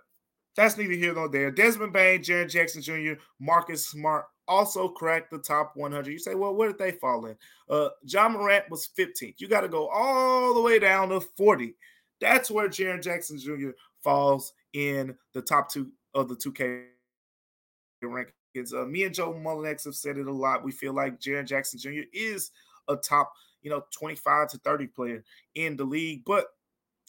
that's 0.55 0.77
neither 0.77 0.93
here 0.93 1.13
nor 1.13 1.29
there. 1.29 1.51
Desmond 1.51 1.93
Bane, 1.93 2.21
Jaren 2.21 2.49
Jackson 2.49 2.81
Jr., 2.81 3.13
Marcus 3.39 3.87
Smart 3.87 4.25
also 4.47 4.89
cracked 4.89 5.31
the 5.31 5.37
top 5.39 5.71
100. 5.75 6.11
You 6.11 6.19
say, 6.19 6.35
well, 6.35 6.53
where 6.53 6.67
did 6.67 6.77
they 6.77 6.91
fall 6.91 7.25
in? 7.25 7.37
Uh, 7.69 7.89
Ja 8.03 8.27
Morant 8.27 8.69
was 8.69 8.89
15th. 8.97 9.35
You 9.37 9.47
got 9.47 9.61
to 9.61 9.69
go 9.69 9.87
all 9.87 10.53
the 10.53 10.61
way 10.61 10.77
down 10.77 11.09
to 11.09 11.21
40. 11.21 11.73
That's 12.19 12.51
where 12.51 12.67
Jaren 12.67 13.01
Jackson 13.01 13.39
Jr 13.39 13.71
falls 14.03 14.53
in 14.73 15.15
the 15.33 15.41
top 15.41 15.71
two 15.71 15.91
of 16.13 16.27
the 16.27 16.35
2K 16.35 16.85
rankings. 18.03 18.73
Uh, 18.73 18.85
me 18.85 19.03
and 19.03 19.15
Joe 19.15 19.33
Mullinax 19.33 19.85
have 19.85 19.95
said 19.95 20.17
it 20.17 20.27
a 20.27 20.33
lot. 20.33 20.63
We 20.63 20.71
feel 20.71 20.93
like 20.93 21.19
Jaren 21.19 21.45
Jackson 21.45 21.79
Jr. 21.79 22.01
is 22.13 22.51
a 22.87 22.95
top, 22.95 23.31
you 23.61 23.69
know, 23.69 23.83
25 23.91 24.49
to 24.49 24.57
30 24.59 24.87
player 24.87 25.23
in 25.55 25.77
the 25.77 25.83
league, 25.83 26.23
but 26.25 26.47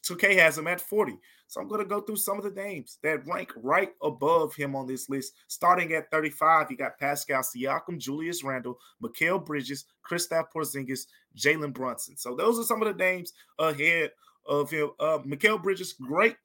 2K 0.04 0.36
has 0.38 0.58
him 0.58 0.66
at 0.66 0.80
40. 0.80 1.18
So 1.46 1.60
I'm 1.60 1.68
going 1.68 1.80
to 1.80 1.86
go 1.86 2.00
through 2.00 2.16
some 2.16 2.38
of 2.38 2.44
the 2.44 2.50
names 2.50 2.98
that 3.02 3.26
rank 3.26 3.52
right 3.56 3.90
above 4.02 4.54
him 4.54 4.74
on 4.74 4.86
this 4.86 5.08
list. 5.08 5.34
Starting 5.48 5.92
at 5.92 6.10
35, 6.10 6.70
you 6.70 6.76
got 6.76 6.98
Pascal 6.98 7.42
Siakam, 7.42 7.98
Julius 7.98 8.42
Randle, 8.42 8.78
Mikal 9.02 9.44
Bridges, 9.44 9.84
Kristaps 10.08 10.46
Porzingis, 10.54 11.06
Jalen 11.36 11.72
Brunson. 11.72 12.16
So 12.16 12.34
those 12.34 12.58
are 12.58 12.64
some 12.64 12.82
of 12.82 12.88
the 12.88 13.04
names 13.04 13.32
ahead 13.58 14.10
of 14.46 14.70
him. 14.70 14.90
Uh, 14.98 15.18
Mikal 15.18 15.62
Bridges, 15.62 15.92
great 15.92 16.36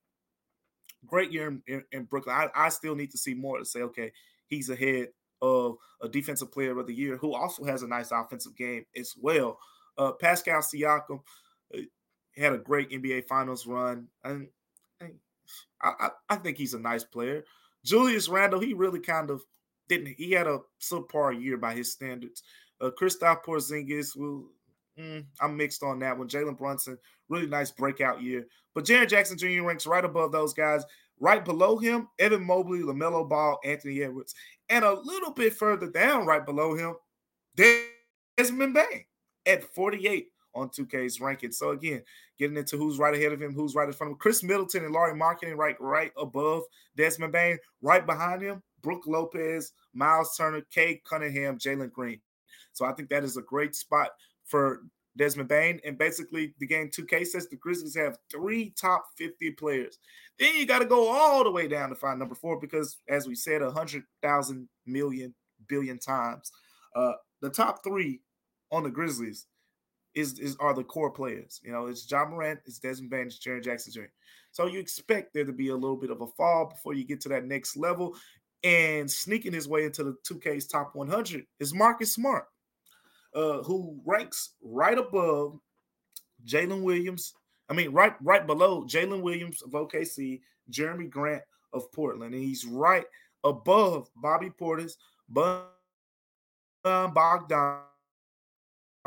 great 1.06 1.32
year 1.32 1.48
in, 1.48 1.62
in, 1.68 1.84
in 1.92 2.04
Brooklyn. 2.04 2.36
I, 2.36 2.50
I, 2.56 2.70
still 2.70 2.96
need 2.96 3.12
to 3.12 3.18
see 3.18 3.34
more 3.34 3.60
to 3.60 3.66
say, 3.66 3.82
okay, 3.82 4.12
he's 4.48 4.70
ahead 4.70 5.10
of 5.42 5.78
a 6.02 6.10
defensive 6.10 6.52
player 6.52 6.78
of 6.78 6.88
the 6.88 6.94
year 6.94 7.18
who 7.18 7.34
also 7.34 7.64
has 7.64 7.84
a 7.84 7.88
nice 7.88 8.12
offensive 8.12 8.58
game 8.58 8.86
as 8.96 9.14
well. 9.20 9.60
Uh, 9.98 10.12
Pascal 10.12 10.62
Siakam 10.62 11.20
uh, 12.38 12.41
had 12.41 12.53
a 12.53 12.58
great 12.58 12.89
NBA 12.89 13.27
Finals 13.27 13.65
run, 13.65 14.08
and, 14.24 14.48
and 15.01 15.13
I, 15.82 16.10
I, 16.29 16.36
think 16.38 16.58
he's 16.58 16.74
a 16.74 16.79
nice 16.79 17.03
player. 17.03 17.44
Julius 17.84 18.29
Randle, 18.29 18.60
he 18.60 18.74
really 18.74 19.00
kind 19.00 19.29
of 19.29 19.41
didn't. 19.88 20.15
He 20.17 20.32
had 20.32 20.48
a 20.48 20.60
subpar 20.82 21.41
year 21.41 21.58
by 21.58 21.74
his 21.74 21.91
standards. 21.91 22.44
Uh, 22.82 22.91
Kristaps 23.00 23.44
Porzingis, 23.46 24.15
will 24.15 24.46
mm, 25.00 25.25
I'm 25.41 25.58
mixed 25.58 25.84
on 25.84 26.00
that 26.00 26.17
one. 26.17 26.27
Jalen 26.27 26.58
Brunson, 26.58 26.98
really 27.29 27.48
nice 27.48 27.72
breakout 27.72 28.22
year. 28.22 28.46
But 28.74 28.86
Jaren 28.86 29.10
Jackson 29.10 29.38
Jr. 29.38 29.63
ranks 29.63 29.88
right 29.88 30.06
above 30.06 30.32
those 30.32 30.53
guys. 30.53 30.84
Right 31.20 31.44
below 31.44 31.77
him, 31.77 32.08
Evan 32.20 32.44
Mobley, 32.44 32.82
LaMelo 32.82 33.27
Ball, 33.27 33.60
Anthony 33.65 34.03
Edwards. 34.03 34.36
And 34.70 34.86
a 34.86 34.94
little 34.94 35.32
bit 35.32 35.53
further 35.53 35.89
down, 35.89 36.27
right 36.27 36.46
below 36.46 36.75
him, 36.75 36.96
Desmond 38.38 38.75
Bane 38.75 39.06
at 39.48 39.63
48 39.63 40.27
on 40.58 40.70
2K's 40.70 41.22
ranking. 41.22 41.52
So 41.52 41.72
again, 41.72 42.02
getting 42.38 42.58
into 42.58 42.78
who's 42.78 42.98
right 42.98 43.14
ahead 43.14 43.32
of 43.32 43.42
him, 43.42 43.54
who's 43.54 43.76
right 43.76 43.88
in 43.88 43.94
front 43.94 44.12
of 44.12 44.16
him. 44.16 44.20
Khris 44.20 44.44
Middleton 44.44 44.84
and 44.84 44.94
Lauri 44.94 45.18
Markkanen 45.18 45.56
right, 45.56 45.80
right 45.80 46.12
above 46.18 46.64
Desmond 46.96 47.32
Bane. 47.32 47.58
Right 47.82 48.06
behind 48.06 48.42
him, 48.42 48.64
Brook 48.82 49.04
Lopez, 49.06 49.74
Miles 49.94 50.36
Turner, 50.36 50.62
Cade 50.72 51.02
Cunningham, 51.04 51.58
Jalen 51.58 51.92
Green. 51.92 52.20
So 52.74 52.86
I 52.86 52.94
think 52.94 53.10
that 53.10 53.24
is 53.24 53.38
a 53.38 53.42
great 53.42 53.76
spot 53.76 54.10
for 54.46 54.82
Desmond 55.16 55.50
Bane. 55.50 55.80
And 55.86 55.98
basically, 55.98 56.54
the 56.60 56.68
game 56.68 56.90
2K 56.90 57.26
says 57.26 57.48
the 57.48 57.56
Grizzlies 57.56 57.96
have 57.96 58.18
three 58.32 58.74
top 58.80 59.06
50 59.18 59.52
players. 59.52 60.00
Then 60.40 60.56
you 60.56 60.66
got 60.66 60.80
to 60.80 60.86
go 60.86 61.08
all 61.08 61.44
the 61.44 61.52
way 61.52 61.68
down 61.68 61.90
to 61.90 61.96
find 61.96 62.20
number 62.20 62.36
four 62.36 62.60
because, 62.60 62.98
as 63.10 63.28
we 63.28 63.36
said, 63.36 63.62
a 63.62 63.66
100,000 63.66 64.70
million 64.86 65.34
billion 65.68 65.98
times, 65.98 66.52
uh, 66.96 67.14
the 67.42 67.50
top 67.50 67.84
three 67.84 68.22
on 68.72 68.84
the 68.84 68.90
Grizzlies 68.90 69.48
is, 70.18 70.40
is 70.40 70.58
are 70.60 70.74
the 70.74 70.84
core 70.84 71.12
players. 71.12 71.62
You 71.64 71.72
know, 71.72 71.86
it's 71.86 72.10
Ja 72.10 72.26
Morant, 72.26 72.60
it's 72.66 72.80
Desmond 72.80 73.12
Bane, 73.12 73.28
it's 73.28 73.38
Jaren 73.38 73.64
Jackson 73.64 73.94
Jr. 73.94 74.10
So 74.52 74.66
you 74.66 74.80
expect 74.80 75.34
there 75.34 75.46
to 75.46 75.54
be 75.54 75.70
a 75.70 75.76
little 75.76 75.96
bit 75.96 76.10
of 76.10 76.22
a 76.22 76.28
fall 76.28 76.66
before 76.66 76.96
you 76.96 77.06
get 77.06 77.22
to 77.22 77.30
that 77.30 77.46
next 77.46 77.78
level. 77.78 78.16
And 78.64 79.10
sneaking 79.10 79.54
his 79.54 79.68
way 79.68 79.86
into 79.86 80.04
the 80.04 80.18
2K's 80.28 80.66
top 80.66 80.96
100 80.96 81.46
is 81.60 81.76
Marcus 81.76 82.14
Smart, 82.14 82.46
uh, 83.36 83.62
who 83.62 84.00
ranks 84.04 84.56
right 84.64 84.98
above 84.98 85.60
Jalen 86.46 86.82
Williams. 86.82 87.34
I 87.70 87.74
mean, 87.74 87.92
right 87.92 88.16
right 88.22 88.48
below 88.48 88.84
Jalen 88.86 89.22
Williams 89.22 89.62
of 89.62 89.72
OKC, 89.72 90.42
Jerami 90.72 91.08
Grant 91.08 91.44
of 91.72 91.92
Portland, 91.92 92.34
and 92.34 92.44
he's 92.44 92.66
right 92.66 93.06
above 93.44 94.10
Bobby 94.16 94.50
Portis, 94.50 94.94
Bun 95.30 95.62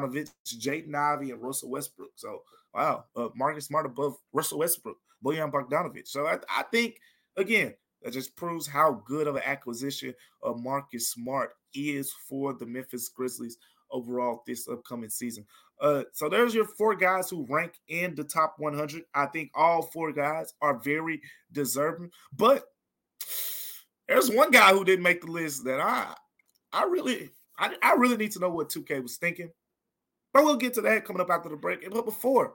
Bogdanovich, 0.00 0.30
Jaden 0.46 0.94
Ivey, 0.94 1.30
and 1.30 1.42
Russell 1.42 1.70
Westbrook. 1.70 2.12
So, 2.16 2.42
wow, 2.74 3.04
uh, 3.16 3.28
Marcus 3.34 3.66
Smart 3.66 3.86
above 3.86 4.16
Russell 4.32 4.58
Westbrook, 4.58 4.96
Bojan 5.24 5.50
Bogdanovich. 5.50 6.08
So, 6.08 6.26
I, 6.26 6.38
I 6.48 6.62
think 6.64 7.00
again 7.36 7.74
that 8.02 8.12
just 8.12 8.34
proves 8.36 8.66
how 8.66 9.02
good 9.06 9.26
of 9.26 9.36
an 9.36 9.42
acquisition 9.44 10.14
of 10.42 10.62
Marcus 10.62 11.10
Smart 11.10 11.52
is 11.74 12.12
for 12.28 12.54
the 12.54 12.66
Memphis 12.66 13.08
Grizzlies 13.08 13.58
overall 13.90 14.42
this 14.46 14.68
upcoming 14.68 15.10
season. 15.10 15.44
Uh, 15.80 16.04
so 16.12 16.28
there's 16.28 16.54
your 16.54 16.64
four 16.64 16.94
guys 16.94 17.30
who 17.30 17.46
rank 17.48 17.72
in 17.88 18.14
the 18.14 18.24
top 18.24 18.54
100. 18.58 19.04
I 19.14 19.26
think 19.26 19.50
all 19.54 19.82
four 19.82 20.12
guys 20.12 20.54
are 20.60 20.78
very 20.78 21.20
deserving, 21.52 22.10
but 22.36 22.64
there's 24.08 24.30
one 24.30 24.50
guy 24.50 24.72
who 24.72 24.84
didn't 24.84 25.04
make 25.04 25.22
the 25.22 25.30
list 25.30 25.64
that 25.64 25.80
I, 25.80 26.14
I 26.72 26.84
really, 26.84 27.30
I, 27.58 27.74
I 27.82 27.94
really 27.94 28.16
need 28.16 28.32
to 28.32 28.40
know 28.40 28.50
what 28.50 28.68
2K 28.68 29.02
was 29.02 29.16
thinking. 29.16 29.50
But 30.32 30.44
we'll 30.44 30.56
get 30.56 30.74
to 30.74 30.80
that 30.82 31.04
coming 31.04 31.20
up 31.20 31.30
after 31.30 31.48
the 31.48 31.56
break. 31.56 31.88
But 31.90 32.04
before, 32.04 32.54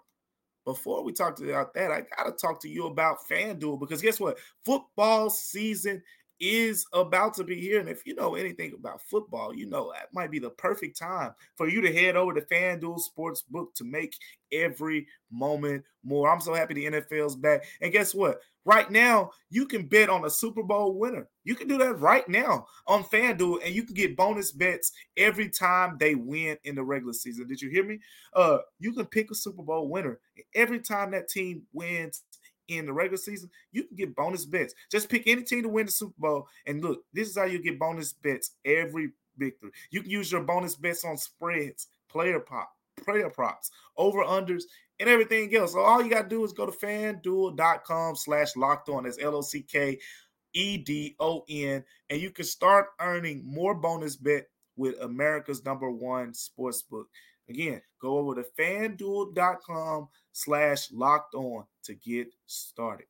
before 0.66 1.04
we 1.04 1.12
talk 1.12 1.40
about 1.40 1.74
that, 1.74 1.92
I 1.92 2.04
gotta 2.18 2.32
talk 2.32 2.62
to 2.62 2.70
you 2.70 2.88
about 2.88 3.18
FanDuel 3.30 3.80
because 3.80 4.02
guess 4.02 4.20
what? 4.20 4.38
Football 4.64 5.30
season 5.30 6.02
is 6.40 6.86
about 6.94 7.34
to 7.36 7.44
be 7.44 7.60
here. 7.60 7.80
And 7.80 7.90
if 7.90 8.06
you 8.06 8.16
know 8.16 8.36
anything 8.36 8.74
about 8.78 9.02
football, 9.02 9.54
you 9.54 9.68
know 9.68 9.92
that 9.94 10.14
might 10.14 10.32
be 10.32 10.40
the 10.40 10.50
perfect 10.50 10.98
time 10.98 11.34
for 11.56 11.68
you 11.68 11.82
to 11.82 11.94
head 11.94 12.16
over 12.16 12.34
to 12.34 12.42
FanDuel 12.42 13.02
Sportsbook 13.02 13.74
to 13.76 13.84
make 13.84 14.16
every 14.52 15.08
moment 15.32 15.84
more. 16.04 16.30
I'm 16.30 16.42
so 16.42 16.54
happy 16.54 16.74
the 16.74 16.86
NFL's 16.86 17.36
back. 17.36 17.64
And 17.82 17.92
guess 17.92 18.14
what? 18.14 18.40
Right 18.68 18.90
now, 18.90 19.30
you 19.52 19.68
can 19.68 19.86
bet 19.86 20.10
on 20.10 20.26
a 20.26 20.30
Super 20.30 20.64
Bowl 20.64 20.98
winner. 20.98 21.28
You 21.44 21.54
can 21.54 21.68
do 21.68 21.78
that 21.78 22.00
right 22.00 22.28
now 22.28 22.66
on 22.88 23.04
FanDuel, 23.04 23.60
and 23.64 23.76
you 23.76 23.84
can 23.84 23.94
get 23.94 24.18
bonus 24.18 24.52
bets 24.52 24.92
every 25.18 25.50
time 25.50 25.98
they 26.00 26.16
win 26.16 26.58
in 26.64 26.74
the 26.74 26.84
regular 26.84 27.14
season. 27.14 27.48
Did 27.48 27.62
you 27.62 27.70
hear 27.70 27.86
me? 27.86 28.00
Uh, 28.34 28.58
you 28.80 28.92
can 28.94 29.06
pick 29.06 29.30
a 29.30 29.36
Super 29.36 29.62
Bowl 29.62 29.88
winner 29.88 30.20
every 30.56 30.80
time 30.80 31.12
that 31.12 31.30
team 31.30 31.62
wins 31.74 32.24
in 32.68 32.86
the 32.86 32.94
regular 32.94 33.18
season, 33.18 33.50
you 33.72 33.84
can 33.84 33.96
get 33.96 34.16
bonus 34.16 34.46
bets. 34.46 34.74
Just 34.92 35.10
pick 35.10 35.28
any 35.28 35.44
team 35.44 35.64
to 35.64 35.70
win 35.70 35.86
the 35.86 35.92
Super 35.92 36.14
Bowl. 36.18 36.48
And 36.66 36.84
look, 36.84 37.04
this 37.14 37.30
is 37.30 37.38
how 37.38 37.46
you 37.46 37.60
get 37.60 37.80
bonus 37.80 38.14
bets 38.14 38.52
every 38.64 39.12
victory. 39.38 39.72
You 39.92 40.02
can 40.02 40.12
use 40.12 40.32
your 40.32 40.42
bonus 40.42 40.76
bets 40.76 41.06
on 41.06 41.18
spreads, 41.18 41.88
player 42.10 42.40
pop, 42.40 42.72
player 43.04 43.30
props, 43.30 43.72
over 43.98 44.24
unders, 44.24 44.64
and 45.00 45.10
everything 45.10 45.54
else. 45.56 45.74
So 45.74 45.80
all 45.80 46.02
you 46.02 46.10
got 46.10 46.24
to 46.24 46.30
do 46.30 46.44
is 46.44 46.54
go 46.54 46.66
to 46.66 46.72
fanduel.com 46.72 48.16
slash 48.16 48.56
locked 48.56 48.90
on. 48.90 49.04
That's 49.04 49.22
L-O-C-K 49.22 50.00
E-D-O-N. 50.54 51.84
And 52.10 52.22
you 52.22 52.32
can 52.32 52.46
start 52.46 52.88
earning 53.00 53.44
more 53.46 53.76
bonus 53.76 54.16
bet 54.16 54.48
with 54.78 54.96
America's 55.02 55.64
number 55.64 55.92
one 55.92 56.34
sports 56.34 56.82
book. 56.82 57.08
Again, 57.50 57.82
go 58.02 58.18
over 58.18 58.36
to 58.36 58.46
fanduel.com 58.58 60.08
slash 60.32 60.92
locked 60.92 61.36
on 61.36 61.66
to 61.84 61.94
get 61.94 62.28
started. 62.48 63.08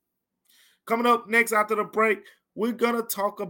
Coming 0.86 1.08
up 1.08 1.27
next 1.27 1.54
after 1.54 1.75
the 1.75 1.84
break, 1.84 2.20
we're 2.54 2.72
going 2.72 2.96
to 2.96 3.04
talk 3.04 3.42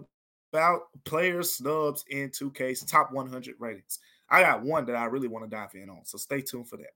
about 0.54 0.82
player 1.04 1.44
snubs 1.44 2.06
in 2.10 2.30
2K's 2.30 2.84
top 2.86 3.12
100 3.12 3.56
ratings. 3.60 4.00
I 4.30 4.42
got 4.42 4.64
one 4.64 4.86
that 4.86 4.96
I 4.96 5.06
really 5.06 5.28
want 5.28 5.44
to 5.46 5.56
dive 5.56 5.76
in 5.76 5.90
on, 5.90 6.06
so 6.06 6.18
stay 6.18 6.42
tuned 6.42 6.68
for 6.68 6.78
that. 6.78 6.94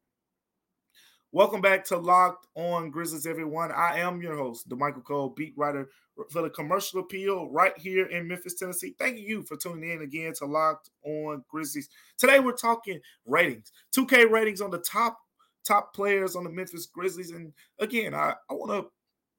Welcome 1.32 1.62
back 1.62 1.86
to 1.86 1.98
Locked 1.98 2.48
On 2.56 2.90
Grizzlies, 2.90 3.28
everyone. 3.28 3.72
I 3.72 4.00
am 4.00 4.20
your 4.20 4.36
host, 4.36 4.68
Damichael 4.68 5.04
Cole, 5.04 5.30
beat 5.30 5.54
writer 5.56 5.88
for 6.32 6.42
the 6.42 6.50
Commercial 6.50 7.02
Appeal 7.02 7.52
right 7.52 7.78
here 7.78 8.08
in 8.08 8.28
Memphis, 8.28 8.56
Tennessee. 8.56 8.96
Thank 8.98 9.20
you 9.20 9.44
for 9.44 9.56
tuning 9.56 9.92
in 9.92 10.02
again 10.02 10.34
to 10.40 10.48
Locked 10.48 10.90
On 11.04 11.44
Grizzlies. 11.48 11.88
Today 12.18 12.40
we're 12.40 12.54
talking 12.54 13.00
ratings, 13.28 13.72
2K 13.96 14.32
ratings 14.32 14.60
on 14.60 14.72
the 14.72 14.80
top 14.80 15.20
top 15.68 15.94
players 15.94 16.36
on 16.36 16.46
the 16.46 16.50
Memphis 16.50 16.88
Grizzlies. 16.88 17.30
And 17.30 17.54
again, 17.78 18.16
I, 18.16 18.34
I 18.50 18.54
want 18.56 18.72
to, 18.72 18.90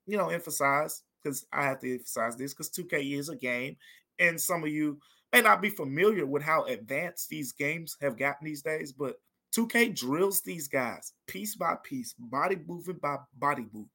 you 0.06 0.16
know, 0.16 0.28
emphasize 0.28 1.02
because 1.20 1.44
I 1.52 1.64
have 1.64 1.80
to 1.80 1.92
emphasize 1.92 2.36
this 2.36 2.54
because 2.54 2.70
2K 2.70 3.18
is 3.18 3.30
a 3.30 3.36
game, 3.36 3.76
and 4.20 4.40
some 4.40 4.62
of 4.62 4.68
you 4.68 5.00
may 5.32 5.40
not 5.40 5.60
be 5.60 5.70
familiar 5.70 6.24
with 6.24 6.44
how 6.44 6.66
advanced 6.66 7.30
these 7.30 7.50
games 7.50 7.96
have 8.00 8.16
gotten 8.16 8.44
these 8.46 8.62
days, 8.62 8.92
but 8.92 9.16
2K 9.56 9.94
drills 9.96 10.40
these 10.40 10.68
guys 10.68 11.12
piece 11.26 11.56
by 11.56 11.76
piece, 11.82 12.14
body 12.18 12.56
movement 12.66 13.00
by 13.00 13.16
body 13.38 13.66
move. 13.72 13.88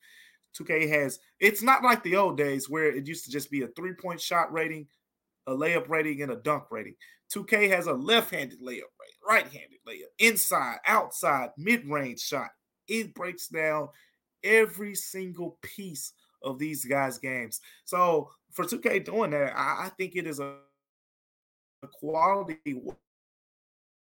2K 0.60 0.90
has 0.90 1.20
it's 1.40 1.62
not 1.62 1.84
like 1.84 2.02
the 2.04 2.16
old 2.16 2.38
days 2.38 2.70
where 2.70 2.86
it 2.86 3.08
used 3.08 3.26
to 3.26 3.32
just 3.32 3.52
be 3.52 3.64
a 3.64 3.68
three 3.70 3.94
point 3.94 4.20
shot 4.20 4.52
rating, 4.52 4.88
a 5.48 5.52
layup 5.52 5.90
rating, 5.90 6.22
and 6.22 6.32
a 6.32 6.38
dunk 6.38 6.66
rating. 6.72 6.96
2K 7.34 7.70
has 7.70 7.88
a 7.88 7.94
left 7.94 8.32
handed 8.32 8.60
layup 8.62 8.92
rating, 9.00 9.22
right 9.28 9.46
handed 9.46 9.80
layup, 9.88 10.12
inside, 10.20 10.78
outside, 10.86 11.50
mid 11.58 11.86
range 11.88 12.20
shot. 12.20 12.50
It 12.88 13.14
breaks 13.16 13.48
down 13.48 13.90
every 14.44 14.96
single 14.96 15.58
piece 15.62 16.14
of 16.44 16.60
these 16.60 16.86
guys' 16.86 17.18
games. 17.18 17.62
So 17.86 18.30
for 18.52 18.66
2K 18.66 19.06
doing 19.06 19.32
that, 19.32 19.58
I, 19.58 19.86
I 19.86 19.92
think 19.98 20.16
it 20.16 20.28
is 20.28 20.40
a, 20.40 20.56
a 21.84 21.88
quality 22.00 22.82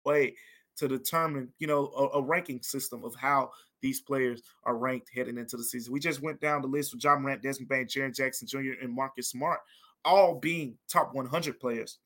way 0.05 0.35
to 0.77 0.89
determine, 0.89 1.49
you 1.59 1.67
know, 1.67 1.91
a, 1.97 2.19
a, 2.19 2.23
ranking 2.23 2.63
system 2.63 3.03
of 3.05 3.15
how 3.15 3.51
these 3.81 4.01
players 4.01 4.43
are 4.65 4.77
ranked 4.77 5.11
heading 5.15 5.39
into 5.39 5.57
the 5.57 5.65
season. 5.65 5.93
We 5.93 6.01
just 6.01 6.23
went 6.23 6.41
down 6.41 6.63
the 6.63 6.69
list 6.69 6.93
with 6.93 7.03
Ja 7.03 7.19
Morant, 7.19 7.43
Desmond 7.43 7.69
Bane, 7.69 7.87
Jaren 7.87 8.15
Jackson 8.15 8.47
Jr., 8.47 8.83
and 8.83 8.93
Marcus 8.93 9.29
Smart, 9.31 9.61
all 10.05 10.35
being 10.35 10.77
top 10.89 11.15
100 11.15 11.59
players. 11.59 11.99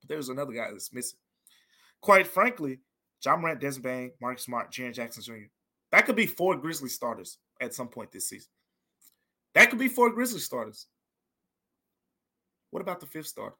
But 0.00 0.08
there's 0.08 0.28
another 0.28 0.52
guy 0.52 0.70
that's 0.70 0.92
missing. 0.92 1.18
Quite 2.00 2.26
frankly, 2.26 2.80
Ja 3.24 3.36
Morant, 3.36 3.60
Desmond 3.60 3.84
Bane, 3.84 4.12
Marcus 4.20 4.44
Smart, 4.44 4.70
Jaren 4.70 4.94
Jackson 4.94 5.22
Jr. 5.22 5.48
That 5.90 6.04
could 6.04 6.16
be 6.16 6.26
four 6.26 6.56
Grizzly 6.56 6.90
starters 6.90 7.38
at 7.60 7.74
some 7.74 7.88
point 7.88 8.12
this 8.12 8.28
season. 8.28 8.50
That 9.54 9.70
could 9.70 9.78
be 9.78 9.88
four 9.88 10.10
Grizzly 10.10 10.40
starters. 10.40 10.86
What 12.70 12.80
about 12.80 13.00
the 13.00 13.06
fifth 13.06 13.28
starter? 13.28 13.56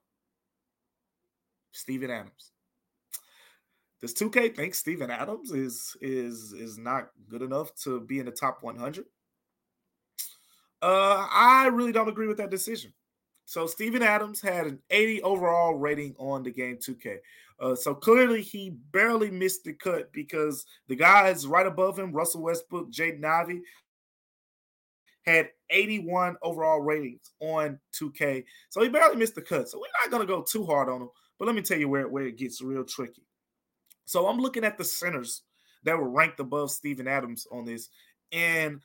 Steven 1.71 2.11
Adams. 2.11 2.51
Does 4.01 4.13
2K 4.13 4.55
think 4.55 4.75
Steven 4.75 5.11
Adams 5.11 5.51
is 5.51 5.95
is 6.01 6.53
is 6.53 6.77
not 6.77 7.09
good 7.27 7.41
enough 7.41 7.75
to 7.83 8.01
be 8.01 8.19
in 8.19 8.25
the 8.25 8.31
top 8.31 8.59
100? 8.61 9.05
Uh, 10.81 11.27
I 11.29 11.67
really 11.67 11.91
don't 11.91 12.07
agree 12.07 12.27
with 12.27 12.37
that 12.37 12.51
decision. 12.51 12.93
So 13.43 13.67
Steven 13.67 14.03
Adams 14.03 14.41
had 14.41 14.67
an 14.67 14.79
80 14.91 15.23
overall 15.23 15.73
rating 15.73 16.15
on 16.17 16.43
the 16.43 16.51
game 16.51 16.77
2K. 16.77 17.17
Uh, 17.59 17.75
so 17.75 17.93
clearly 17.93 18.41
he 18.41 18.77
barely 18.91 19.29
missed 19.31 19.63
the 19.63 19.73
cut 19.73 20.13
because 20.13 20.65
the 20.87 20.95
guys 20.95 21.45
right 21.45 21.65
above 21.65 21.99
him, 21.99 22.13
Russell 22.13 22.43
Westbrook, 22.43 22.91
Jaden 22.91 23.25
Ivey, 23.25 23.61
had 25.25 25.49
81 25.69 26.37
overall 26.41 26.79
ratings 26.79 27.31
on 27.41 27.79
2K. 27.99 28.45
So 28.69 28.81
he 28.81 28.87
barely 28.87 29.17
missed 29.17 29.35
the 29.35 29.41
cut. 29.41 29.67
So 29.67 29.79
we're 29.79 29.87
not 30.03 30.11
gonna 30.11 30.25
go 30.25 30.43
too 30.43 30.65
hard 30.65 30.87
on 30.87 31.01
him. 31.01 31.09
But 31.37 31.45
let 31.45 31.55
me 31.55 31.61
tell 31.61 31.77
you 31.79 31.89
where, 31.89 32.07
where 32.07 32.27
it 32.27 32.37
gets 32.37 32.61
real 32.61 32.83
tricky. 32.83 33.23
So 34.09 34.25
I'm 34.25 34.39
looking 34.39 34.63
at 34.63 34.75
the 34.75 34.83
centers 34.83 35.43
that 35.83 35.95
were 35.95 36.09
ranked 36.09 36.39
above 36.39 36.71
Steven 36.71 37.07
Adams 37.07 37.45
on 37.51 37.63
this, 37.63 37.89
and 38.31 38.81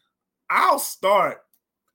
I'll 0.51 0.79
start 0.79 1.39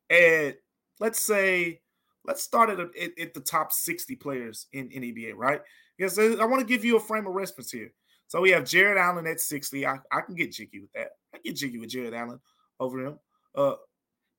at 0.09 0.57
let's 0.99 1.19
say 1.19 1.81
let's 2.25 2.41
start 2.41 2.71
at, 2.71 2.79
at, 2.79 3.19
at 3.21 3.35
the 3.35 3.39
top 3.39 3.71
60 3.71 4.15
players 4.15 4.65
in, 4.73 4.89
in 4.89 5.03
NBA, 5.03 5.33
right? 5.35 5.61
Yes, 5.99 6.17
I 6.17 6.43
want 6.43 6.59
to 6.61 6.65
give 6.65 6.83
you 6.83 6.97
a 6.97 6.99
frame 6.99 7.27
of 7.27 7.35
reference 7.35 7.71
here. 7.71 7.93
So 8.25 8.41
we 8.41 8.49
have 8.49 8.65
Jarrett 8.65 8.97
Allen 8.97 9.27
at 9.27 9.39
60. 9.39 9.85
I, 9.85 9.99
I 10.11 10.21
can 10.21 10.33
get 10.33 10.51
jiggy 10.51 10.79
with 10.79 10.91
that. 10.93 11.09
I 11.31 11.37
get 11.37 11.55
jiggy 11.55 11.77
with 11.77 11.89
Jarrett 11.89 12.15
Allen 12.15 12.39
over 12.79 12.99
him. 12.99 13.19
Uh, 13.53 13.75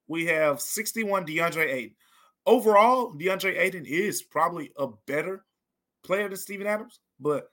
we 0.09 0.25
have 0.25 0.59
61 0.59 1.25
DeAndre 1.25 1.71
Ayton. 1.71 1.95
Overall, 2.45 3.13
DeAndre 3.13 3.57
Ayton 3.57 3.85
is 3.85 4.21
probably 4.21 4.73
a 4.77 4.87
better 5.07 5.45
player 6.03 6.27
than 6.27 6.37
Steven 6.37 6.67
Adams, 6.67 6.99
but 7.21 7.50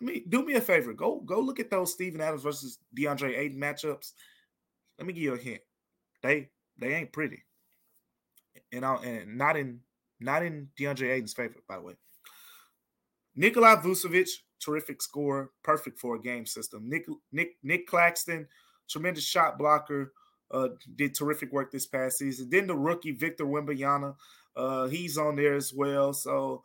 me 0.00 0.24
do 0.28 0.44
me 0.44 0.54
a 0.54 0.60
favor. 0.60 0.92
Go 0.92 1.20
go 1.20 1.40
look 1.40 1.60
at 1.60 1.70
those 1.70 1.92
Steven 1.92 2.20
Adams 2.20 2.42
versus 2.42 2.78
DeAndre 2.96 3.36
Ayton 3.36 3.60
matchups. 3.60 4.12
Let 4.98 5.06
me 5.06 5.12
give 5.12 5.22
you 5.22 5.34
a 5.34 5.38
hint. 5.38 5.60
They 6.22 6.50
they 6.78 6.94
ain't 6.94 7.12
pretty. 7.12 7.44
And 8.72 8.84
I, 8.84 8.96
and 8.96 9.38
not 9.38 9.56
in 9.56 9.80
not 10.20 10.42
in 10.42 10.68
DeAndre 10.78 11.12
Ayton's 11.12 11.32
favor, 11.32 11.56
by 11.68 11.76
the 11.76 11.82
way. 11.82 11.94
Nikolai 13.36 13.76
Vucevic 13.76 14.28
terrific 14.60 15.00
scorer, 15.02 15.50
perfect 15.62 15.98
for 15.98 16.16
a 16.16 16.20
game 16.20 16.46
system. 16.46 16.88
Nick 16.88 17.06
Nick 17.32 17.56
Nick 17.62 17.86
Claxton, 17.86 18.46
tremendous 18.88 19.24
shot 19.24 19.58
blocker, 19.58 20.12
uh, 20.50 20.68
did 20.96 21.14
terrific 21.14 21.52
work 21.52 21.70
this 21.70 21.86
past 21.86 22.18
season. 22.18 22.48
Then 22.50 22.66
the 22.66 22.76
rookie 22.76 23.12
Victor 23.12 23.44
Wembanyama, 23.44 24.14
uh, 24.56 24.86
he's 24.88 25.18
on 25.18 25.36
there 25.36 25.54
as 25.54 25.72
well. 25.72 26.12
So 26.12 26.64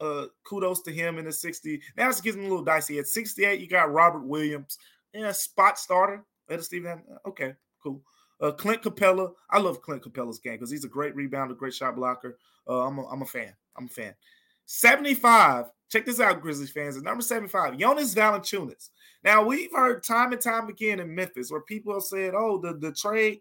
uh, 0.00 0.26
kudos 0.44 0.82
to 0.82 0.92
him 0.92 1.18
in 1.18 1.24
the 1.24 1.32
60. 1.32 1.80
Now 1.96 2.08
it's 2.08 2.20
getting 2.20 2.40
a 2.40 2.48
little 2.48 2.64
dicey. 2.64 2.98
At 2.98 3.06
68, 3.06 3.60
you 3.60 3.68
got 3.68 3.92
Robert 3.92 4.24
Williams, 4.24 4.78
yeah, 5.12 5.32
spot 5.32 5.78
starter. 5.78 6.24
Let 6.48 6.64
Stephen. 6.64 7.02
Okay, 7.26 7.54
cool. 7.82 8.02
Uh, 8.40 8.52
Clint 8.52 8.82
Capela. 8.82 9.32
I 9.50 9.58
love 9.58 9.82
Clint 9.82 10.02
Capela's 10.02 10.38
game 10.38 10.54
because 10.54 10.70
he's 10.70 10.84
a 10.84 10.88
great 10.88 11.14
rebounder, 11.14 11.56
great 11.56 11.74
shot 11.74 11.96
blocker. 11.96 12.38
Uh, 12.68 12.86
I'm, 12.86 12.98
a, 12.98 13.06
I'm 13.08 13.22
a 13.22 13.26
fan. 13.26 13.54
I'm 13.76 13.86
a 13.86 13.88
fan. 13.88 14.14
75. 14.66 15.66
Check 15.90 16.06
this 16.06 16.20
out, 16.20 16.40
Grizzlies 16.40 16.70
fans. 16.70 16.96
At 16.96 17.02
number 17.02 17.22
75, 17.22 17.78
Jonas 17.78 18.14
Valanciunas. 18.14 18.90
Now, 19.24 19.44
we've 19.44 19.72
heard 19.74 20.02
time 20.04 20.32
and 20.32 20.40
time 20.40 20.68
again 20.68 21.00
in 21.00 21.14
Memphis 21.14 21.50
where 21.50 21.60
people 21.60 21.92
have 21.92 22.04
said, 22.04 22.32
oh, 22.34 22.58
the, 22.58 22.74
the 22.74 22.92
trade 22.92 23.40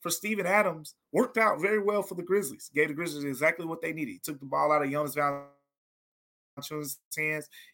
for 0.00 0.10
Steven 0.10 0.46
Adams 0.46 0.94
worked 1.12 1.36
out 1.36 1.60
very 1.60 1.78
well 1.78 2.02
for 2.02 2.14
the 2.14 2.22
Grizzlies. 2.22 2.70
Gave 2.74 2.88
the 2.88 2.94
Grizzlies 2.94 3.24
exactly 3.24 3.66
what 3.66 3.82
they 3.82 3.92
needed. 3.92 4.22
Took 4.22 4.40
the 4.40 4.46
ball 4.46 4.72
out 4.72 4.82
of 4.82 4.90
Jonas 4.90 5.14
Valanciunas' 5.14 5.48
hands. 6.68 6.98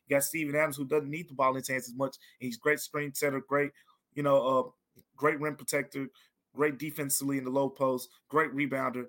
You 0.07 0.16
got 0.16 0.25
Steven 0.25 0.55
Adams, 0.55 0.76
who 0.76 0.85
doesn't 0.85 1.11
need 1.11 1.28
the 1.28 1.35
ball 1.35 1.50
in 1.50 1.57
his 1.57 1.69
hands 1.69 1.88
as 1.88 1.95
much. 1.95 2.16
he's 2.38 2.57
great 2.57 2.81
screen 2.81 3.14
setter, 3.14 3.43
great, 3.47 3.71
you 4.14 4.23
know, 4.23 4.37
uh, 4.47 5.00
great 5.16 5.40
rim 5.40 5.57
protector, 5.57 6.09
great 6.55 6.78
defensively 6.78 7.38
in 7.38 7.45
the 7.45 7.50
low 7.50 7.69
post, 7.69 8.09
great 8.28 8.55
rebounder. 8.55 9.07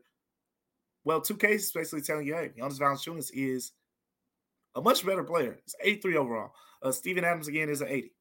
Well, 1.03 1.21
2K 1.21 1.51
is 1.51 1.71
basically 1.71 2.01
telling 2.01 2.27
you, 2.27 2.35
hey, 2.35 2.51
Jonas 2.57 2.79
Valanciunas 2.79 3.31
is 3.33 3.71
a 4.75 4.81
much 4.81 5.05
better 5.05 5.23
player. 5.23 5.57
It's 5.63 5.75
83 5.81 6.17
overall. 6.17 6.51
Uh, 6.81 6.91
Steven 6.91 7.23
Adams 7.23 7.47
again 7.47 7.69
is 7.69 7.81
an 7.81 7.87
80. 7.87 8.11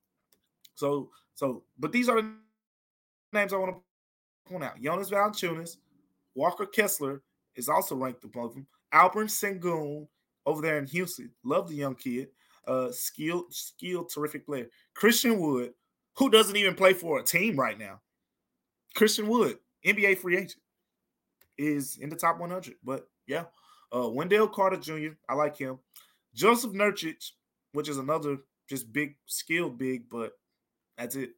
So, 0.75 1.11
so, 1.35 1.65
but 1.79 1.93
these 1.93 2.09
are 2.09 2.23
the 2.23 2.33
names 3.33 3.53
I 3.53 3.57
want 3.57 3.75
to 3.77 4.51
point 4.51 4.65
out. 4.65 4.81
Jonas 4.81 5.11
Valanciunas, 5.11 5.77
Walker 6.35 6.67
Kessler 6.67 7.23
is 7.57 7.69
also 7.69 7.97
ranked 7.97 8.25
above 8.25 8.55
him. 8.55 8.67
Alperen 8.95 9.29
Sengun 9.29 10.07
over 10.47 10.63
there 10.63 10.79
in 10.79 10.87
Houston, 10.87 11.31
love 11.45 11.69
the 11.69 11.75
young 11.75 11.95
kid. 11.95 12.29
Uh, 12.67 12.91
skilled, 12.91 13.53
skilled, 13.55 14.11
terrific 14.13 14.45
player. 14.45 14.67
Christian 14.95 15.39
Wood, 15.39 15.73
who 16.17 16.31
doesn't 16.31 16.57
even 16.57 16.75
play 16.75 16.95
for 16.95 17.21
a 17.21 17.23
team 17.23 17.57
right 17.57 17.79
now. 17.79 18.01
Christian 18.97 19.29
Wood, 19.29 19.59
NBA 19.87 20.19
free 20.19 20.37
agent, 20.37 20.57
is 21.59 21.99
in 21.99 22.09
the 22.09 22.17
top 22.17 22.41
100. 22.41 22.75
But 22.83 23.09
yeah, 23.27 23.45
uh, 23.95 24.09
Wendell 24.09 24.49
Carter 24.49 24.79
Jr., 24.79 25.15
I 25.29 25.35
like 25.35 25.57
him. 25.57 25.79
Jusuf 26.37 26.73
Nurkic, 26.73 27.31
which 27.73 27.89
is 27.89 27.99
another 27.99 28.39
just 28.69 28.93
big, 28.93 29.17
skilled 29.27 29.79
big, 29.79 30.09
but 30.11 30.33
that's 30.99 31.15
it. 31.17 31.31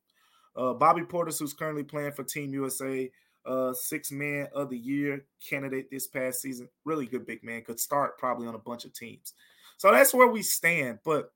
Uh, 0.57 0.73
Bobby 0.73 1.03
Portis, 1.03 1.38
who's 1.38 1.53
currently 1.53 1.85
playing 1.85 2.12
for 2.12 2.25
Team 2.25 2.53
USA, 2.55 3.11
uh, 3.47 3.73
six 3.73 4.11
man 4.11 4.49
of 4.54 4.71
the 4.71 4.78
year 4.78 5.25
candidate 5.47 5.90
this 5.90 6.07
past 6.07 6.40
season. 6.40 6.68
Really 6.85 7.07
good 7.07 7.26
big 7.26 7.42
man. 7.42 7.62
Could 7.62 7.80
start 7.80 8.18
probably 8.18 8.47
on 8.47 8.54
a 8.54 8.59
bunch 8.59 8.85
of 8.85 8.92
teams. 8.92 9.35
So 9.76 9.90
that's 9.92 10.14
where 10.14 10.28
we 10.28 10.42
stand. 10.42 10.99
But 11.04 11.33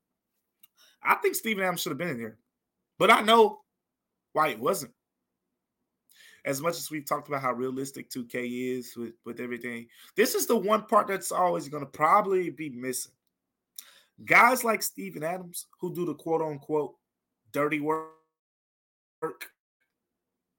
I 1.01 1.15
think 1.15 1.35
Steven 1.35 1.63
Adams 1.63 1.81
should 1.81 1.91
have 1.91 1.97
been 1.97 2.09
in 2.09 2.19
here. 2.19 2.37
But 2.99 3.11
I 3.11 3.21
know 3.21 3.61
why 4.33 4.49
it 4.49 4.59
wasn't 4.59 4.93
as 6.45 6.61
much 6.61 6.77
as 6.77 6.91
we've 6.91 7.05
talked 7.05 7.27
about 7.27 7.41
how 7.41 7.53
realistic 7.53 8.09
2K 8.09 8.77
is 8.77 8.95
with, 8.95 9.13
with 9.25 9.39
everything, 9.39 9.87
this 10.15 10.35
is 10.35 10.45
the 10.45 10.55
one 10.55 10.83
part 10.83 11.07
that's 11.07 11.31
always 11.31 11.69
going 11.69 11.83
to 11.83 11.89
probably 11.89 12.49
be 12.49 12.69
missing. 12.69 13.13
Guys 14.25 14.63
like 14.63 14.83
Steven 14.83 15.23
Adams, 15.23 15.67
who 15.79 15.93
do 15.93 16.05
the 16.05 16.13
quote 16.13 16.41
unquote 16.41 16.95
dirty 17.51 17.79
work, 17.79 18.11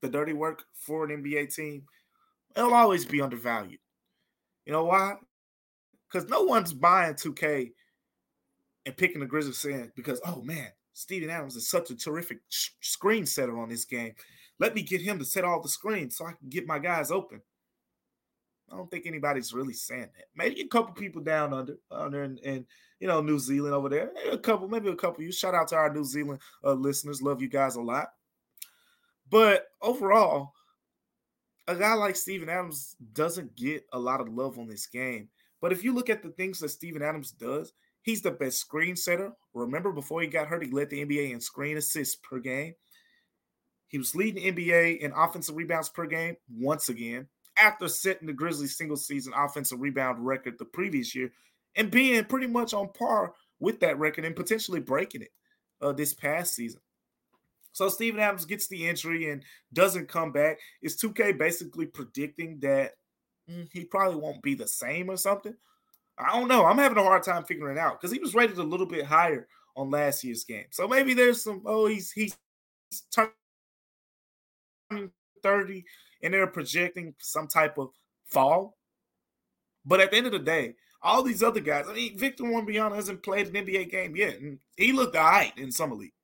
the 0.04 0.10
dirty 0.10 0.32
work 0.32 0.64
for 0.74 1.04
an 1.04 1.22
NBA 1.22 1.54
team, 1.54 1.84
it'll 2.54 2.74
always 2.74 3.04
be 3.04 3.20
undervalued. 3.20 3.80
You 4.66 4.72
know 4.72 4.84
why? 4.84 5.14
Because 6.10 6.28
no 6.28 6.42
one's 6.42 6.72
buying 6.72 7.14
2K 7.14 7.72
and 8.86 8.96
picking 8.96 9.20
the 9.20 9.26
Grizzlies 9.26 9.58
saying, 9.58 9.92
because, 9.96 10.20
oh 10.26 10.42
man, 10.42 10.68
Steven 10.92 11.30
Adams 11.30 11.56
is 11.56 11.68
such 11.68 11.90
a 11.90 11.96
terrific 11.96 12.38
screen 12.48 13.26
setter 13.26 13.58
on 13.58 13.68
this 13.68 13.84
game. 13.84 14.12
Let 14.60 14.74
me 14.74 14.82
get 14.82 15.00
him 15.00 15.18
to 15.18 15.24
set 15.24 15.44
all 15.44 15.60
the 15.60 15.68
screens 15.68 16.16
so 16.16 16.26
I 16.26 16.32
can 16.32 16.48
get 16.48 16.66
my 16.66 16.78
guys 16.78 17.10
open. 17.10 17.40
I 18.70 18.76
don't 18.76 18.90
think 18.90 19.06
anybody's 19.06 19.52
really 19.52 19.74
saying 19.74 20.10
that. 20.16 20.26
Maybe 20.36 20.60
a 20.60 20.68
couple 20.68 20.94
people 20.94 21.22
down 21.22 21.52
under 21.52 21.76
under 21.90 22.22
in 22.24 22.66
you 22.98 23.06
know 23.06 23.20
New 23.20 23.38
Zealand 23.38 23.74
over 23.74 23.88
there. 23.88 24.10
Maybe 24.14 24.30
a 24.30 24.38
couple, 24.38 24.68
maybe 24.68 24.88
a 24.88 24.96
couple. 24.96 25.22
You 25.22 25.32
shout 25.32 25.54
out 25.54 25.68
to 25.68 25.76
our 25.76 25.92
New 25.92 26.04
Zealand 26.04 26.40
uh, 26.64 26.72
listeners. 26.72 27.20
Love 27.20 27.42
you 27.42 27.48
guys 27.48 27.76
a 27.76 27.82
lot. 27.82 28.08
But 29.30 29.66
overall, 29.80 30.52
a 31.66 31.74
guy 31.74 31.94
like 31.94 32.16
Steven 32.16 32.48
Adams 32.48 32.96
doesn't 33.12 33.56
get 33.56 33.84
a 33.92 33.98
lot 33.98 34.20
of 34.20 34.28
love 34.28 34.58
on 34.58 34.68
this 34.68 34.86
game. 34.86 35.28
But 35.60 35.72
if 35.72 35.82
you 35.82 35.94
look 35.94 36.10
at 36.10 36.22
the 36.22 36.30
things 36.30 36.60
that 36.60 36.68
Steven 36.68 37.02
Adams 37.02 37.30
does, 37.30 37.72
he's 38.02 38.20
the 38.20 38.30
best 38.30 38.58
screen 38.58 38.96
setter. 38.96 39.32
Remember, 39.54 39.92
before 39.92 40.20
he 40.20 40.26
got 40.26 40.46
hurt, 40.46 40.64
he 40.64 40.70
led 40.70 40.90
the 40.90 41.04
NBA 41.04 41.32
in 41.32 41.40
screen 41.40 41.76
assists 41.76 42.16
per 42.16 42.38
game. 42.38 42.74
He 43.88 43.98
was 43.98 44.14
leading 44.14 44.54
NBA 44.54 44.98
in 44.98 45.12
offensive 45.12 45.56
rebounds 45.56 45.88
per 45.88 46.06
game 46.06 46.36
once 46.50 46.88
again 46.88 47.28
after 47.58 47.88
setting 47.88 48.26
the 48.26 48.32
Grizzlies 48.32 48.76
single 48.76 48.96
season 48.96 49.32
offensive 49.36 49.80
rebound 49.80 50.24
record 50.24 50.58
the 50.58 50.64
previous 50.64 51.14
year 51.14 51.30
and 51.76 51.90
being 51.90 52.24
pretty 52.24 52.46
much 52.46 52.74
on 52.74 52.88
par 52.92 53.32
with 53.60 53.80
that 53.80 53.98
record 53.98 54.24
and 54.24 54.36
potentially 54.36 54.80
breaking 54.80 55.22
it 55.22 55.30
uh, 55.80 55.92
this 55.92 56.12
past 56.12 56.54
season. 56.54 56.80
So 57.74 57.88
Steven 57.88 58.20
Adams 58.20 58.44
gets 58.46 58.68
the 58.68 58.88
injury 58.88 59.30
and 59.30 59.42
doesn't 59.72 60.08
come 60.08 60.30
back. 60.30 60.60
Is 60.80 60.96
2K 60.96 61.36
basically 61.36 61.86
predicting 61.86 62.60
that 62.60 62.92
mm, 63.50 63.68
he 63.72 63.84
probably 63.84 64.16
won't 64.16 64.42
be 64.42 64.54
the 64.54 64.68
same 64.68 65.10
or 65.10 65.16
something? 65.16 65.54
I 66.16 66.38
don't 66.38 66.46
know. 66.46 66.64
I'm 66.64 66.78
having 66.78 66.98
a 66.98 67.02
hard 67.02 67.24
time 67.24 67.42
figuring 67.42 67.76
it 67.76 67.80
out 67.80 68.00
because 68.00 68.12
he 68.12 68.20
was 68.20 68.32
rated 68.32 68.58
a 68.58 68.62
little 68.62 68.86
bit 68.86 69.04
higher 69.04 69.48
on 69.76 69.90
last 69.90 70.22
year's 70.22 70.44
game. 70.44 70.66
So 70.70 70.86
maybe 70.86 71.14
there's 71.14 71.42
some, 71.42 71.62
oh, 71.66 71.86
he's 71.86 72.12
he's 72.12 72.36
turning 73.12 75.10
30 75.42 75.84
and 76.22 76.32
they're 76.32 76.46
projecting 76.46 77.14
some 77.18 77.48
type 77.48 77.76
of 77.76 77.90
fall. 78.26 78.76
But 79.84 80.00
at 80.00 80.12
the 80.12 80.16
end 80.16 80.26
of 80.26 80.32
the 80.32 80.38
day, 80.38 80.76
all 81.02 81.24
these 81.24 81.42
other 81.42 81.60
guys, 81.60 81.86
I 81.88 81.92
mean, 81.92 82.16
Victor 82.16 82.44
Wembanyama 82.44 82.94
hasn't 82.94 83.24
played 83.24 83.48
an 83.48 83.66
NBA 83.66 83.90
game 83.90 84.14
yet, 84.14 84.38
and 84.38 84.60
he 84.76 84.92
looked 84.92 85.16
all 85.16 85.24
right 85.24 85.52
in 85.58 85.72
summer 85.72 85.96
league. 85.96 86.14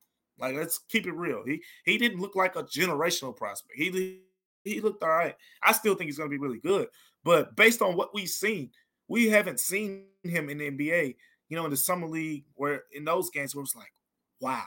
Like, 0.41 0.57
let's 0.57 0.79
keep 0.89 1.07
it 1.07 1.15
real. 1.15 1.43
He 1.47 1.63
he 1.85 1.99
didn't 1.99 2.21
look 2.21 2.37
like 2.37 2.57
a 2.57 2.63
generational 2.63 3.37
prospect. 3.37 3.75
He 3.77 4.23
he 4.65 4.81
looked 4.81 5.03
all 5.03 5.11
right. 5.11 5.35
I 5.63 5.73
still 5.73 5.95
think 5.95 6.09
he's 6.09 6.19
going 6.19 6.31
to 6.31 6.37
be 6.37 6.43
really 6.43 6.61
good, 6.61 6.89
but 7.25 7.57
based 7.57 7.83
on 7.83 7.97
what 7.97 8.15
we've 8.15 8.29
seen, 8.29 8.71
we 9.09 9.29
haven't 9.29 9.61
seen 9.61 10.07
him 10.23 10.49
in 10.49 10.59
the 10.59 10.71
NBA. 10.71 11.17
You 11.49 11.57
know, 11.57 11.65
in 11.65 11.71
the 11.71 11.77
summer 11.77 12.07
league, 12.07 12.45
where 12.55 12.85
in 12.93 13.05
those 13.05 13.31
games 13.31 13.55
where 13.55 13.65
it's 13.65 13.75
like, 13.75 13.93
wow, 14.41 14.65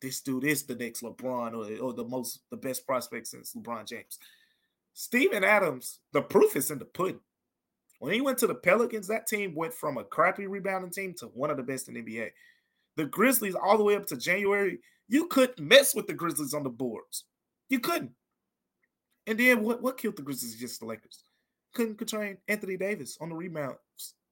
this 0.00 0.20
dude 0.20 0.44
is 0.44 0.62
the 0.62 0.76
next 0.76 1.02
LeBron 1.02 1.52
or, 1.54 1.84
or 1.84 1.92
the 1.92 2.04
most 2.04 2.40
the 2.50 2.56
best 2.56 2.86
prospect 2.86 3.26
since 3.26 3.54
LeBron 3.54 3.86
James. 3.86 4.18
Steven 4.94 5.44
Adams, 5.44 6.00
the 6.12 6.22
proof 6.22 6.56
is 6.56 6.70
in 6.70 6.78
the 6.78 6.84
pudding. 6.84 7.20
When 8.00 8.14
he 8.14 8.20
went 8.20 8.38
to 8.38 8.46
the 8.46 8.54
Pelicans, 8.54 9.08
that 9.08 9.26
team 9.26 9.54
went 9.54 9.74
from 9.74 9.98
a 9.98 10.04
crappy 10.04 10.46
rebounding 10.46 10.90
team 10.90 11.14
to 11.18 11.26
one 11.26 11.50
of 11.50 11.58
the 11.58 11.62
best 11.62 11.88
in 11.88 11.94
the 11.94 12.02
NBA. 12.02 12.30
The 12.96 13.04
Grizzlies, 13.04 13.54
all 13.54 13.76
the 13.76 13.84
way 13.84 13.94
up 13.94 14.06
to 14.06 14.16
January, 14.16 14.78
you 15.10 15.26
couldn't 15.26 15.58
mess 15.58 15.92
with 15.92 16.06
the 16.06 16.14
Grizzlies 16.14 16.54
on 16.54 16.62
the 16.62 16.70
boards. 16.70 17.24
You 17.68 17.80
couldn't. 17.80 18.12
And 19.26 19.38
then 19.38 19.62
what, 19.64 19.82
what 19.82 19.98
killed 19.98 20.16
the 20.16 20.22
Grizzlies 20.22 20.54
against 20.54 20.78
the 20.78 20.86
Lakers? 20.86 21.24
Couldn't 21.74 21.98
contain 21.98 22.38
Anthony 22.46 22.76
Davis 22.76 23.18
on 23.20 23.28
the 23.28 23.34
rebounds 23.34 23.78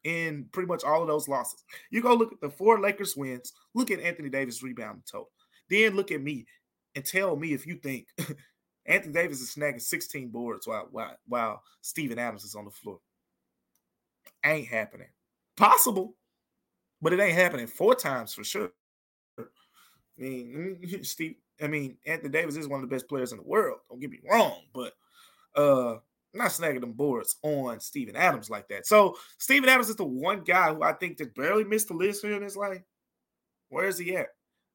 in 0.05 0.47
pretty 0.53 0.69
much 0.69 0.85
all 0.85 1.03
of 1.03 1.09
those 1.09 1.27
losses. 1.27 1.65
You 1.91 2.01
go 2.01 2.15
look 2.15 2.33
at 2.33 2.41
the 2.41 2.49
four 2.49 2.81
Lakers 2.81 3.17
wins, 3.17 3.53
look 3.75 3.91
at 3.91 3.99
Anthony 3.99 4.29
Davis 4.29 4.63
rebound 4.63 5.03
total. 5.11 5.31
Then 5.69 5.97
look 5.97 6.13
at 6.13 6.23
me 6.23 6.47
and 6.95 7.05
tell 7.05 7.35
me 7.35 7.53
if 7.53 7.67
you 7.67 7.75
think 7.75 8.07
Anthony 8.87 9.13
Davis 9.13 9.41
is 9.41 9.53
snagging 9.53 9.83
16 9.83 10.29
boards 10.29 10.69
while 10.69 10.89
while, 10.93 11.17
while 11.27 11.63
Steven 11.83 12.21
Adams 12.21 12.45
is 12.45 12.55
on 12.55 12.65
the 12.65 12.71
floor. 12.71 13.01
Ain't 14.45 14.69
happening. 14.69 15.09
Possible, 15.57 16.15
but 17.03 17.13
it 17.13 17.19
ain't 17.19 17.37
happening 17.37 17.67
four 17.67 17.97
times 17.97 18.33
for 18.33 18.45
sure. 18.45 18.71
I 20.19 20.23
mean, 20.23 21.01
Steve, 21.05 21.37
I 21.61 21.67
mean, 21.67 21.97
Anthony 22.07 22.31
Davis 22.31 22.57
is 22.57 22.69
one 22.69 22.83
of 22.83 22.89
the 22.89 22.95
best 22.95 23.09
players 23.09 23.33
in 23.33 23.39
the 23.39 23.45
world. 23.45 23.79
Don't 23.89 24.01
get 24.01 24.11
me 24.11 24.21
wrong, 24.29 24.63
but 24.75 24.93
uh 25.57 25.97
not 26.35 26.49
snagging 26.51 26.81
them 26.81 26.93
boards 26.93 27.37
on 27.43 27.81
Steven 27.81 28.15
Adams 28.15 28.51
like 28.51 28.69
that. 28.69 28.87
So 28.87 29.17
Steven 29.39 29.69
Adams 29.69 29.89
is 29.89 29.97
the 29.97 30.05
one 30.05 30.45
guy 30.45 30.73
who 30.73 30.83
I 30.83 30.93
think 30.93 31.17
that 31.19 31.35
barely 31.35 31.65
missed 31.65 31.89
the 31.89 31.95
list 31.95 32.25
here, 32.25 32.35
and 32.35 32.45
it's 32.45 32.57
like, 32.57 32.85
where's 33.71 33.99
he 33.99 34.17
at? 34.17 34.29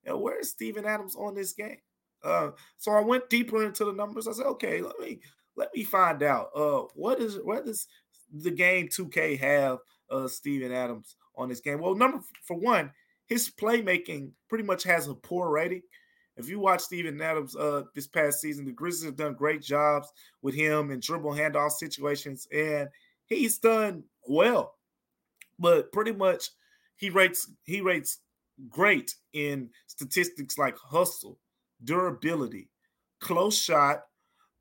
And 0.05 0.19
where's 0.19 0.49
Steven 0.49 0.85
Adams 0.85 1.15
on 1.15 1.35
this 1.35 1.53
game? 1.53 1.77
Uh, 2.23 2.51
so 2.77 2.91
I 2.91 3.01
went 3.01 3.29
deeper 3.29 3.63
into 3.63 3.85
the 3.85 3.93
numbers. 3.93 4.27
I 4.27 4.31
said, 4.33 4.45
okay, 4.45 4.81
let 4.81 4.99
me 4.99 5.19
let 5.55 5.69
me 5.75 5.83
find 5.83 6.23
out. 6.23 6.49
Uh, 6.55 6.83
what 6.95 7.19
is 7.19 7.37
what 7.43 7.65
does 7.65 7.87
the 8.31 8.51
game 8.51 8.87
2K 8.87 9.39
have 9.39 9.79
uh 10.09 10.27
Steven 10.27 10.71
Adams 10.71 11.15
on 11.35 11.49
this 11.49 11.59
game? 11.59 11.79
Well, 11.79 11.95
number 11.95 12.19
for 12.43 12.57
one, 12.57 12.91
his 13.27 13.49
playmaking 13.49 14.31
pretty 14.49 14.63
much 14.63 14.83
has 14.83 15.07
a 15.07 15.13
poor 15.13 15.49
rating. 15.49 15.81
If 16.35 16.49
you 16.49 16.59
watch 16.59 16.81
Steven 16.81 17.21
Adams 17.21 17.55
uh, 17.55 17.83
this 17.93 18.07
past 18.07 18.41
season, 18.41 18.65
the 18.65 18.71
Grizzlies 18.71 19.05
have 19.05 19.15
done 19.15 19.35
great 19.35 19.61
jobs 19.61 20.11
with 20.41 20.55
him 20.55 20.89
in 20.91 20.99
dribble 20.99 21.33
handoff 21.33 21.71
situations, 21.71 22.47
and 22.51 22.89
he's 23.25 23.59
done 23.59 24.03
well. 24.27 24.75
But 25.59 25.91
pretty 25.91 26.11
much, 26.11 26.49
he 26.95 27.09
rates 27.09 27.51
he 27.65 27.81
rates 27.81 28.19
great 28.69 29.13
in 29.33 29.69
statistics 29.87 30.57
like 30.57 30.77
hustle, 30.77 31.37
durability, 31.83 32.69
close 33.19 33.61
shot, 33.61 34.03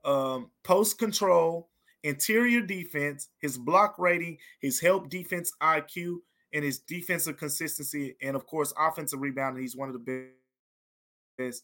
um, 0.05 0.51
post 0.65 0.99
control, 0.99 1.71
interior 2.05 2.61
defense, 2.61 3.29
his 3.39 3.57
block 3.57 3.99
rating, 3.99 4.39
his 4.61 4.81
help 4.81 5.09
defense 5.09 5.53
IQ, 5.63 6.19
and 6.53 6.65
his 6.65 6.81
defensive 6.81 7.37
consistency, 7.37 8.17
and 8.23 8.37
of 8.37 8.47
course, 8.47 8.73
offensive 8.79 9.21
rebounding. 9.21 9.63
He's 9.63 9.77
one 9.77 9.89
of 9.89 9.95
the 9.95 10.29
best. 11.39 11.63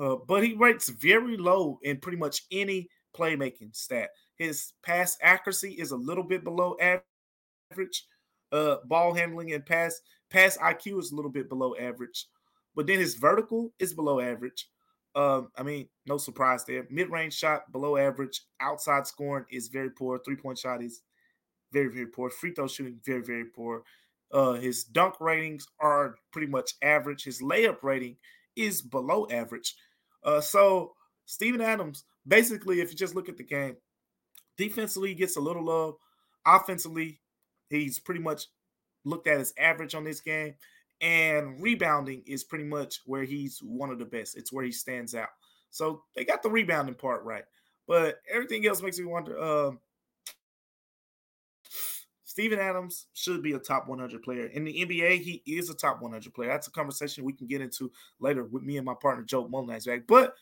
Uh, 0.00 0.16
but 0.26 0.44
he 0.44 0.54
rates 0.54 0.88
very 0.88 1.36
low 1.36 1.78
in 1.82 1.98
pretty 1.98 2.18
much 2.18 2.42
any 2.50 2.88
playmaking 3.16 3.74
stat. 3.74 4.10
His 4.36 4.72
pass 4.82 5.18
accuracy 5.22 5.72
is 5.72 5.90
a 5.90 5.96
little 5.96 6.24
bit 6.24 6.44
below 6.44 6.76
average. 6.80 8.06
Uh, 8.52 8.76
ball 8.86 9.14
handling 9.14 9.52
and 9.52 9.64
pass 9.64 10.00
pass 10.30 10.56
IQ 10.58 10.98
is 10.98 11.12
a 11.12 11.14
little 11.14 11.30
bit 11.30 11.48
below 11.48 11.74
average, 11.76 12.26
but 12.74 12.86
then 12.86 12.98
his 12.98 13.14
vertical 13.14 13.72
is 13.78 13.92
below 13.92 14.18
average. 14.18 14.68
Um, 15.14 15.48
I 15.56 15.62
mean, 15.62 15.88
no 16.06 16.18
surprise 16.18 16.64
there. 16.64 16.86
Mid 16.90 17.10
range 17.10 17.34
shot 17.34 17.70
below 17.72 17.96
average. 17.96 18.42
Outside 18.60 19.06
scoring 19.06 19.44
is 19.50 19.68
very 19.68 19.90
poor. 19.90 20.20
Three 20.24 20.36
point 20.36 20.58
shot 20.58 20.82
is 20.82 21.02
very 21.72 21.88
very 21.88 22.06
poor. 22.06 22.30
Free 22.30 22.52
throw 22.52 22.68
shooting 22.68 23.00
very 23.04 23.22
very 23.22 23.44
poor. 23.44 23.82
Uh, 24.32 24.52
his 24.52 24.84
dunk 24.84 25.14
ratings 25.20 25.66
are 25.80 26.16
pretty 26.32 26.46
much 26.46 26.74
average. 26.82 27.24
His 27.24 27.42
layup 27.42 27.82
rating 27.82 28.16
is 28.56 28.80
below 28.80 29.26
average. 29.30 29.74
Uh, 30.22 30.40
so 30.40 30.92
Steven 31.26 31.60
Adams, 31.60 32.04
basically, 32.26 32.80
if 32.80 32.90
you 32.90 32.96
just 32.96 33.14
look 33.14 33.28
at 33.28 33.36
the 33.36 33.44
game, 33.44 33.76
defensively 34.56 35.14
gets 35.14 35.36
a 35.36 35.40
little 35.40 35.64
love. 35.64 35.94
Offensively, 36.46 37.20
he's 37.70 37.98
pretty 37.98 38.20
much 38.20 38.46
looked 39.04 39.26
at 39.26 39.40
as 39.40 39.54
average 39.58 39.94
on 39.94 40.04
this 40.04 40.20
game. 40.20 40.54
And 41.00 41.60
rebounding 41.62 42.22
is 42.26 42.44
pretty 42.44 42.64
much 42.64 43.00
where 43.06 43.24
he's 43.24 43.58
one 43.62 43.90
of 43.90 43.98
the 43.98 44.04
best. 44.04 44.36
It's 44.36 44.52
where 44.52 44.64
he 44.64 44.72
stands 44.72 45.14
out. 45.14 45.30
So 45.70 46.02
they 46.14 46.24
got 46.24 46.42
the 46.42 46.50
rebounding 46.50 46.94
part 46.94 47.24
right. 47.24 47.44
But 47.88 48.16
everything 48.30 48.66
else 48.66 48.82
makes 48.82 48.98
me 48.98 49.06
wonder. 49.06 49.38
Uh, 49.38 49.70
Steven 52.40 52.58
Adams 52.58 53.06
should 53.12 53.42
be 53.42 53.52
a 53.52 53.58
top 53.58 53.86
100 53.86 54.22
player. 54.22 54.46
In 54.46 54.64
the 54.64 54.72
NBA, 54.72 55.20
he 55.20 55.42
is 55.46 55.68
a 55.70 55.74
top 55.74 56.00
100 56.00 56.32
player. 56.32 56.48
That's 56.48 56.68
a 56.68 56.72
conversation 56.72 57.24
we 57.24 57.34
can 57.34 57.46
get 57.46 57.60
into 57.60 57.92
later 58.18 58.44
with 58.44 58.62
me 58.62 58.76
and 58.78 58.86
my 58.86 58.94
partner, 59.00 59.24
Joe 59.24 59.46
Mullinax. 59.46 59.86
But 60.06 60.34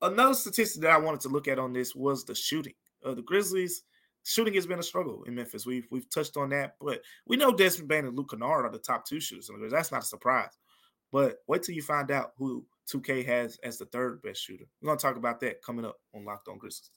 another 0.00 0.34
statistic 0.34 0.82
that 0.82 0.92
I 0.92 0.98
wanted 0.98 1.20
to 1.22 1.28
look 1.28 1.48
at 1.48 1.58
on 1.58 1.72
this 1.72 1.94
was 1.94 2.24
the 2.24 2.34
shooting. 2.34 2.74
Uh, 3.04 3.14
the 3.14 3.22
Grizzlies– 3.22 3.82
shooting 4.26 4.54
has 4.54 4.66
been 4.66 4.80
a 4.80 4.82
struggle 4.82 5.22
in 5.24 5.34
Memphis. 5.34 5.64
We've 5.64 5.86
we've 5.90 6.10
touched 6.10 6.36
on 6.36 6.50
that, 6.50 6.74
but 6.80 7.00
we 7.26 7.36
know 7.36 7.52
Desmond 7.52 7.88
Bane 7.88 8.06
and 8.06 8.16
Luke 8.16 8.30
Kennard 8.30 8.66
are 8.66 8.72
the 8.72 8.78
top 8.78 9.06
two 9.06 9.20
shooters. 9.20 9.48
That's 9.70 9.92
not 9.92 10.02
a 10.02 10.06
surprise. 10.06 10.50
But 11.12 11.38
wait 11.46 11.62
till 11.62 11.76
you 11.76 11.82
find 11.82 12.10
out 12.10 12.32
who 12.36 12.66
2K 12.92 13.24
has 13.24 13.56
as 13.62 13.78
the 13.78 13.86
third 13.86 14.20
best 14.22 14.42
shooter. 14.42 14.64
We're 14.82 14.88
gonna 14.88 14.98
talk 14.98 15.16
about 15.16 15.40
that 15.40 15.62
coming 15.62 15.84
up 15.84 15.96
on 16.14 16.24
Locked 16.24 16.48
On 16.48 16.58
Grizzlies. 16.58 16.90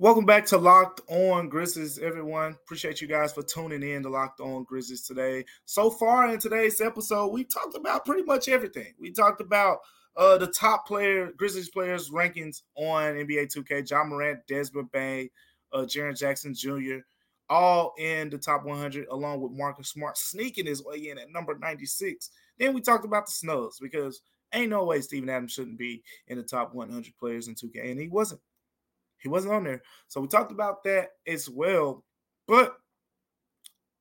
Welcome 0.00 0.26
back 0.26 0.46
to 0.46 0.58
Locked 0.58 1.00
On 1.08 1.48
Grizzlies, 1.48 1.98
everyone. 1.98 2.52
Appreciate 2.52 3.00
you 3.00 3.08
guys 3.08 3.32
for 3.32 3.42
tuning 3.42 3.82
in 3.82 4.04
to 4.04 4.08
Locked 4.08 4.38
On 4.38 4.62
Grizzlies 4.62 5.04
today. 5.04 5.44
So 5.64 5.90
far 5.90 6.32
in 6.32 6.38
today's 6.38 6.80
episode, 6.80 7.32
we 7.32 7.42
talked 7.42 7.74
about 7.74 8.04
pretty 8.04 8.22
much 8.22 8.46
everything. 8.46 8.94
We 9.00 9.10
talked 9.10 9.40
about 9.40 9.78
uh, 10.16 10.38
the 10.38 10.46
top 10.46 10.86
player, 10.86 11.32
Grizzlies 11.36 11.70
players 11.70 12.10
rankings 12.10 12.62
on 12.76 13.14
NBA 13.14 13.52
2K: 13.52 13.90
Ja 13.90 14.04
Morant, 14.04 14.38
Desmond 14.46 14.92
Bane, 14.92 15.30
uh, 15.72 15.78
Jaren 15.78 16.16
Jackson 16.16 16.54
Jr., 16.54 16.98
all 17.50 17.92
in 17.98 18.30
the 18.30 18.38
top 18.38 18.64
100, 18.64 19.08
along 19.08 19.40
with 19.40 19.50
Marcus 19.50 19.88
Smart 19.88 20.16
sneaking 20.16 20.66
his 20.66 20.84
way 20.84 21.08
in 21.08 21.18
at 21.18 21.32
number 21.32 21.58
96. 21.58 22.30
Then 22.56 22.72
we 22.72 22.82
talked 22.82 23.04
about 23.04 23.26
the 23.26 23.32
snubs 23.32 23.80
because 23.80 24.20
ain't 24.54 24.70
no 24.70 24.84
way 24.84 25.00
Steven 25.00 25.28
Adams 25.28 25.54
shouldn't 25.54 25.76
be 25.76 26.04
in 26.28 26.38
the 26.38 26.44
top 26.44 26.72
100 26.72 27.16
players 27.18 27.48
in 27.48 27.56
2K, 27.56 27.90
and 27.90 28.00
he 28.00 28.06
wasn't. 28.06 28.40
He 29.20 29.28
wasn't 29.28 29.54
on 29.54 29.64
there. 29.64 29.82
So 30.06 30.20
we 30.20 30.28
talked 30.28 30.52
about 30.52 30.84
that 30.84 31.10
as 31.26 31.48
well. 31.48 32.04
But 32.46 32.76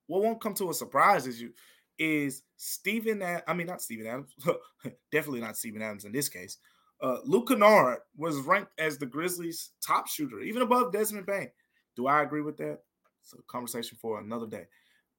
what 0.07 0.23
won't 0.23 0.41
come 0.41 0.53
to 0.55 0.69
a 0.69 0.73
surprise 0.73 1.27
is 1.27 1.41
you 1.41 1.51
is 1.99 2.43
Stephen. 2.55 3.23
I 3.23 3.53
mean, 3.53 3.67
not 3.67 3.81
Stephen 3.81 4.07
Adams. 4.07 4.33
definitely 5.11 5.41
not 5.41 5.57
Stephen 5.57 5.81
Adams 5.81 6.05
in 6.05 6.11
this 6.11 6.29
case. 6.29 6.57
Uh, 7.01 7.17
Luke 7.25 7.49
Kennard 7.49 7.99
was 8.15 8.37
ranked 8.39 8.71
as 8.79 8.97
the 8.97 9.05
Grizzlies' 9.05 9.71
top 9.85 10.07
shooter, 10.07 10.39
even 10.39 10.63
above 10.63 10.91
Desmond 10.91 11.27
Bane. 11.27 11.51
Do 11.95 12.07
I 12.07 12.23
agree 12.23 12.41
with 12.41 12.57
that? 12.57 12.79
It's 13.21 13.33
a 13.33 13.37
conversation 13.47 13.97
for 14.01 14.19
another 14.19 14.47
day. 14.47 14.65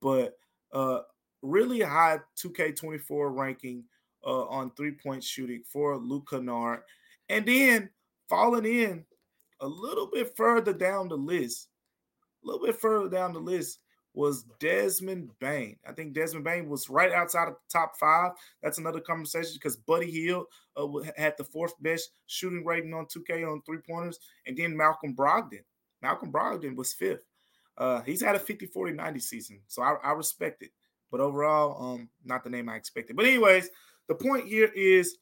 But 0.01 0.39
uh, 0.73 1.01
really 1.43 1.81
high 1.81 2.21
2K24 2.37 3.37
ranking 3.37 3.85
uh, 4.25 4.47
on 4.47 4.71
three 4.73 4.93
point 4.93 5.23
shooting 5.23 5.63
for 5.65 5.97
Luke 5.97 6.29
Kennard. 6.31 6.81
And 7.29 7.47
then 7.47 7.91
falling 8.29 8.65
in 8.65 9.05
a 9.61 9.67
little 9.67 10.07
bit 10.07 10.37
further 10.37 10.73
down 10.73 11.09
the 11.09 11.17
list, 11.17 11.69
a 12.43 12.47
little 12.47 12.65
bit 12.65 12.77
further 12.77 13.09
down 13.09 13.33
the 13.33 13.41
list 13.41 13.81
was 14.15 14.45
Desmond 14.59 15.31
Bane. 15.39 15.77
I 15.87 15.93
think 15.93 16.13
Desmond 16.13 16.45
Bane 16.45 16.69
was 16.69 16.91
right 16.91 17.13
outside 17.13 17.47
of 17.49 17.55
the 17.55 17.61
top 17.79 17.97
five. 17.99 18.33
That's 18.63 18.79
another 18.79 19.01
conversation 19.01 19.53
because 19.55 19.77
Buddy 19.77 20.11
Hield 20.11 20.47
uh, 20.77 20.89
had 21.17 21.35
the 21.39 21.45
fourth 21.45 21.75
best 21.81 22.11
shooting 22.27 22.65
rating 22.65 22.95
on 22.95 23.07
2K 23.07 23.51
on 23.51 23.63
three 23.63 23.79
pointers, 23.89 24.19
and 24.47 24.57
then 24.57 24.77
Malcolm 24.77 25.15
Brogdon. 25.15 25.63
Malcolm 26.03 26.33
Brogdon 26.33 26.75
was 26.75 26.93
fifth. 26.93 27.23
Uh, 27.77 28.01
he's 28.03 28.23
had 28.23 28.35
a 28.35 28.41
50 28.41 28.67
40 28.67 28.93
90 28.93 29.21
season, 29.21 29.61
so 29.69 29.83
I, 29.83 29.95
I 30.03 30.11
respect 30.13 30.63
it. 30.63 30.71
But 31.11 31.21
overall, 31.21 31.95
um, 31.95 32.09
not 32.25 32.45
the 32.45 32.51
name 32.51 32.69
I 32.69 32.77
expected. 32.77 33.17
But, 33.17 33.27
anyways, 33.27 33.71
the 34.09 34.15
point 34.15 34.47
here 34.47 34.71
is 34.75 35.19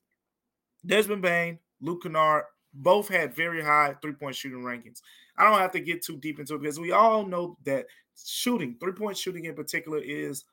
Desmond 0.84 1.22
Bane, 1.22 1.58
Luke 1.80 2.02
Kennard, 2.02 2.44
both 2.76 3.08
had 3.08 3.34
very 3.34 3.62
high 3.62 3.94
three 4.00 4.12
point 4.12 4.36
shooting 4.36 4.62
rankings. 4.62 5.00
I 5.36 5.44
don't 5.44 5.58
have 5.58 5.72
to 5.72 5.80
get 5.80 6.02
too 6.02 6.16
deep 6.16 6.38
into 6.38 6.54
it 6.54 6.62
because 6.62 6.80
we 6.80 6.92
all 6.92 7.24
know 7.24 7.56
that 7.64 7.86
shooting, 8.24 8.76
three 8.80 8.92
point 8.92 9.16
shooting 9.16 9.44
in 9.44 9.54
particular, 9.54 9.98
is 9.98 10.44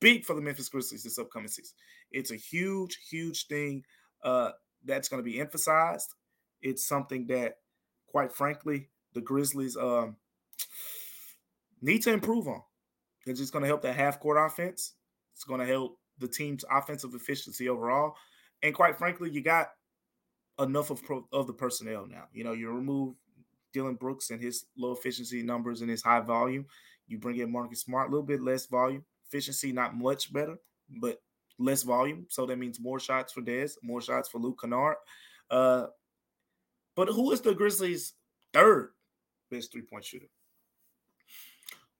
big 0.00 0.24
for 0.24 0.34
the 0.34 0.42
Memphis 0.42 0.68
Grizzlies 0.68 1.02
this 1.02 1.18
upcoming 1.18 1.48
season. 1.48 1.74
It's 2.10 2.30
a 2.30 2.36
huge, 2.36 2.98
huge 3.08 3.46
thing 3.46 3.84
uh, 4.22 4.50
that's 4.84 5.08
going 5.08 5.22
to 5.22 5.30
be 5.30 5.40
emphasized. 5.40 6.14
It's 6.62 6.86
something 6.86 7.26
that, 7.28 7.58
quite 8.06 8.32
frankly, 8.32 8.88
the 9.14 9.20
Grizzlies 9.20 9.76
um, 9.76 10.16
need 11.80 12.02
to 12.02 12.12
improve 12.12 12.48
on. 12.48 12.62
It's 13.26 13.40
just 13.40 13.52
going 13.52 13.62
to 13.62 13.68
help 13.68 13.82
that 13.82 13.96
half 13.96 14.20
court 14.20 14.38
offense. 14.38 14.94
It's 15.34 15.44
going 15.44 15.60
to 15.60 15.66
help 15.66 15.98
the 16.18 16.28
team's 16.28 16.64
offensive 16.70 17.14
efficiency 17.14 17.68
overall. 17.68 18.14
And 18.62 18.74
quite 18.74 18.96
frankly, 18.96 19.30
you 19.30 19.42
got 19.42 19.68
enough 20.58 20.90
of 20.90 21.02
pro, 21.02 21.26
of 21.32 21.46
the 21.46 21.52
personnel 21.52 22.06
now. 22.06 22.24
You 22.32 22.44
know, 22.44 22.52
you 22.52 22.70
remove 22.70 23.14
Dillon 23.72 23.94
Brooks 23.94 24.30
and 24.30 24.40
his 24.40 24.66
low 24.76 24.92
efficiency 24.92 25.42
numbers 25.42 25.80
and 25.80 25.90
his 25.90 26.02
high 26.02 26.20
volume. 26.20 26.66
You 27.06 27.18
bring 27.18 27.38
in 27.38 27.52
Marcus 27.52 27.80
Smart, 27.80 28.08
a 28.08 28.10
little 28.10 28.26
bit 28.26 28.40
less 28.40 28.66
volume. 28.66 29.04
Efficiency 29.26 29.72
not 29.72 29.96
much 29.96 30.32
better, 30.32 30.56
but 31.00 31.20
less 31.58 31.82
volume. 31.82 32.26
So 32.28 32.46
that 32.46 32.58
means 32.58 32.80
more 32.80 33.00
shots 33.00 33.32
for 33.32 33.42
Dez, 33.42 33.72
more 33.82 34.00
shots 34.00 34.28
for 34.28 34.38
Luke 34.38 34.60
Kennard. 34.60 34.96
Uh, 35.50 35.86
but 36.96 37.08
who 37.08 37.32
is 37.32 37.40
the 37.40 37.54
Grizzlies' 37.54 38.14
third 38.52 38.90
best 39.50 39.72
three 39.72 39.82
point 39.82 40.04
shooter? 40.04 40.28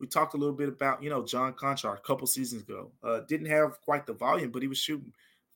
We 0.01 0.07
talked 0.07 0.35
a 0.35 0.37
little 0.37 0.55
bit 0.55 0.69
about, 0.69 1.03
you 1.03 1.11
know, 1.11 1.25
John 1.25 1.55
Konchar 1.55 1.97
a 1.97 2.01
couple 2.01 2.27
seasons 2.27 2.63
ago. 2.63 2.91
Uh, 3.03 3.21
didn't 3.29 3.47
have 3.47 3.81
quite 3.81 4.07
the 4.07 4.13
volume, 4.13 4.51
but 4.51 4.63
he 4.63 4.69
was 4.69 4.79
shooting 4.79 5.13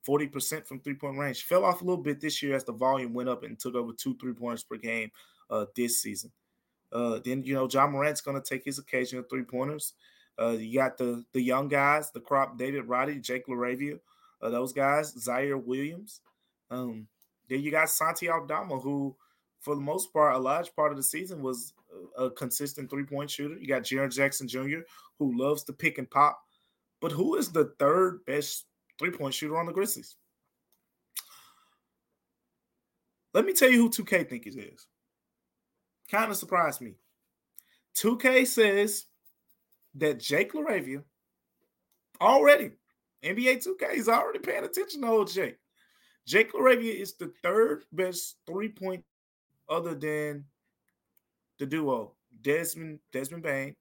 40% 0.08 0.66
from 0.66 0.80
three 0.80 0.94
point 0.94 1.18
range. 1.18 1.44
Fell 1.44 1.64
off 1.64 1.82
a 1.82 1.84
little 1.84 2.02
bit 2.02 2.20
this 2.20 2.42
year 2.42 2.56
as 2.56 2.64
the 2.64 2.72
volume 2.72 3.12
went 3.12 3.28
up 3.28 3.42
and 3.42 3.58
took 3.58 3.74
over 3.74 3.92
two 3.92 4.16
three 4.16 4.32
pointers 4.32 4.64
per 4.64 4.76
game 4.76 5.10
uh, 5.50 5.66
this 5.76 6.00
season. 6.00 6.32
Uh, 6.90 7.18
then, 7.22 7.42
you 7.44 7.54
know, 7.54 7.68
Ja 7.70 7.86
Morant's 7.86 8.22
going 8.22 8.40
to 8.40 8.48
take 8.48 8.64
his 8.64 8.78
occasional 8.78 9.24
three 9.28 9.42
pointers. 9.42 9.92
Uh, 10.40 10.50
you 10.58 10.78
got 10.78 10.96
the 10.96 11.24
the 11.32 11.42
young 11.42 11.68
guys, 11.68 12.10
the 12.12 12.20
crop 12.20 12.56
David 12.56 12.84
Roddy, 12.84 13.18
Jake 13.18 13.46
LaRavia, 13.48 13.98
uh, 14.40 14.48
those 14.48 14.72
guys, 14.72 15.14
Ziaire 15.14 15.62
Williams. 15.62 16.20
Um, 16.70 17.08
then 17.48 17.60
you 17.60 17.70
got 17.70 17.90
Santi 17.90 18.30
Aldama, 18.30 18.78
who, 18.78 19.16
for 19.60 19.74
the 19.74 19.80
most 19.80 20.12
part, 20.12 20.34
a 20.34 20.38
large 20.38 20.74
part 20.76 20.92
of 20.92 20.96
the 20.96 21.02
season 21.02 21.42
was 21.42 21.72
a, 22.16 22.24
a 22.24 22.30
consistent 22.30 22.88
three 22.88 23.04
point 23.04 23.30
shooter. 23.30 23.58
You 23.58 23.66
got 23.66 23.82
Jaren 23.82 24.14
Jackson 24.14 24.46
Jr., 24.46 24.80
who 25.18 25.36
loves 25.36 25.64
to 25.64 25.72
pick 25.72 25.98
and 25.98 26.10
pop. 26.10 26.40
But 27.00 27.12
who 27.12 27.36
is 27.36 27.50
the 27.50 27.72
third 27.78 28.24
best 28.24 28.64
three 28.98 29.10
point 29.10 29.34
shooter 29.34 29.56
on 29.58 29.66
the 29.66 29.72
Grizzlies. 29.72 30.16
Let 33.34 33.44
me 33.44 33.52
tell 33.52 33.70
you 33.70 33.82
who 33.82 33.90
2K 33.90 34.28
think 34.28 34.46
it 34.46 34.56
is. 34.56 34.86
Kind 36.10 36.30
of 36.30 36.36
surprised 36.36 36.80
me. 36.80 36.94
2K 37.96 38.46
says 38.46 39.06
that 39.94 40.20
Jake 40.20 40.52
LaRavia 40.52 41.02
already. 42.20 42.72
NBA 43.24 43.66
2K 43.66 43.94
is 43.94 44.08
already 44.08 44.38
paying 44.38 44.64
attention 44.64 45.02
to 45.02 45.08
old 45.08 45.30
Jake. 45.30 45.58
Jake 46.26 46.52
LaRavia 46.52 46.94
is 46.94 47.14
the 47.14 47.32
third 47.42 47.84
best 47.92 48.36
three 48.46 48.68
point 48.68 49.04
other 49.68 49.94
than 49.94 50.44
the 51.58 51.66
duo 51.66 52.12
Desmond 52.42 53.00
Desmond 53.12 53.42
Bane, 53.42 53.74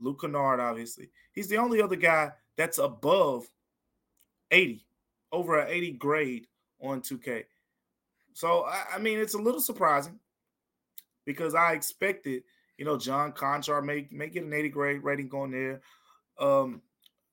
Luke 0.00 0.20
Kennard, 0.20 0.60
obviously. 0.60 1.10
He's 1.32 1.48
the 1.48 1.56
only 1.56 1.82
other 1.82 1.96
guy 1.96 2.30
that's 2.56 2.78
above 2.78 3.48
80, 4.50 4.86
over 5.32 5.58
an 5.58 5.68
80 5.68 5.92
grade 5.92 6.46
on 6.80 7.00
2K. 7.00 7.44
So 8.32 8.64
I, 8.64 8.84
I 8.94 8.98
mean, 8.98 9.18
it's 9.18 9.34
a 9.34 9.38
little 9.38 9.60
surprising 9.60 10.18
because 11.26 11.54
I 11.54 11.72
expected, 11.72 12.42
you 12.76 12.84
know, 12.84 12.96
John 12.96 13.32
Konchar 13.32 13.84
may 13.84 14.06
may 14.10 14.28
get 14.28 14.44
an 14.44 14.52
80 14.52 14.68
grade 14.68 15.02
rating 15.02 15.28
going 15.28 15.50
there, 15.50 15.80
um, 16.38 16.80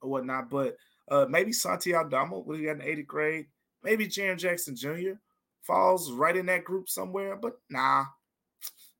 or 0.01 0.10
whatnot. 0.10 0.49
But 0.49 0.78
uh, 1.10 1.28
maybe 1.30 1.54
Santi 1.54 1.95
Aldama 1.95 2.39
would 2.39 2.60
have 2.60 2.78
got 2.78 2.84
an 2.84 2.91
80 2.91 3.04
grade. 3.04 3.45
Maybe 3.84 4.08
Jaren 4.08 4.38
Jackson 4.38 4.75
Jr. 4.75 5.13
falls 5.62 6.12
right 6.12 6.36
in 6.36 6.47
that 6.47 6.63
group 6.63 6.89
somewhere. 6.89 7.36
But 7.36 7.60
nah, 7.69 8.06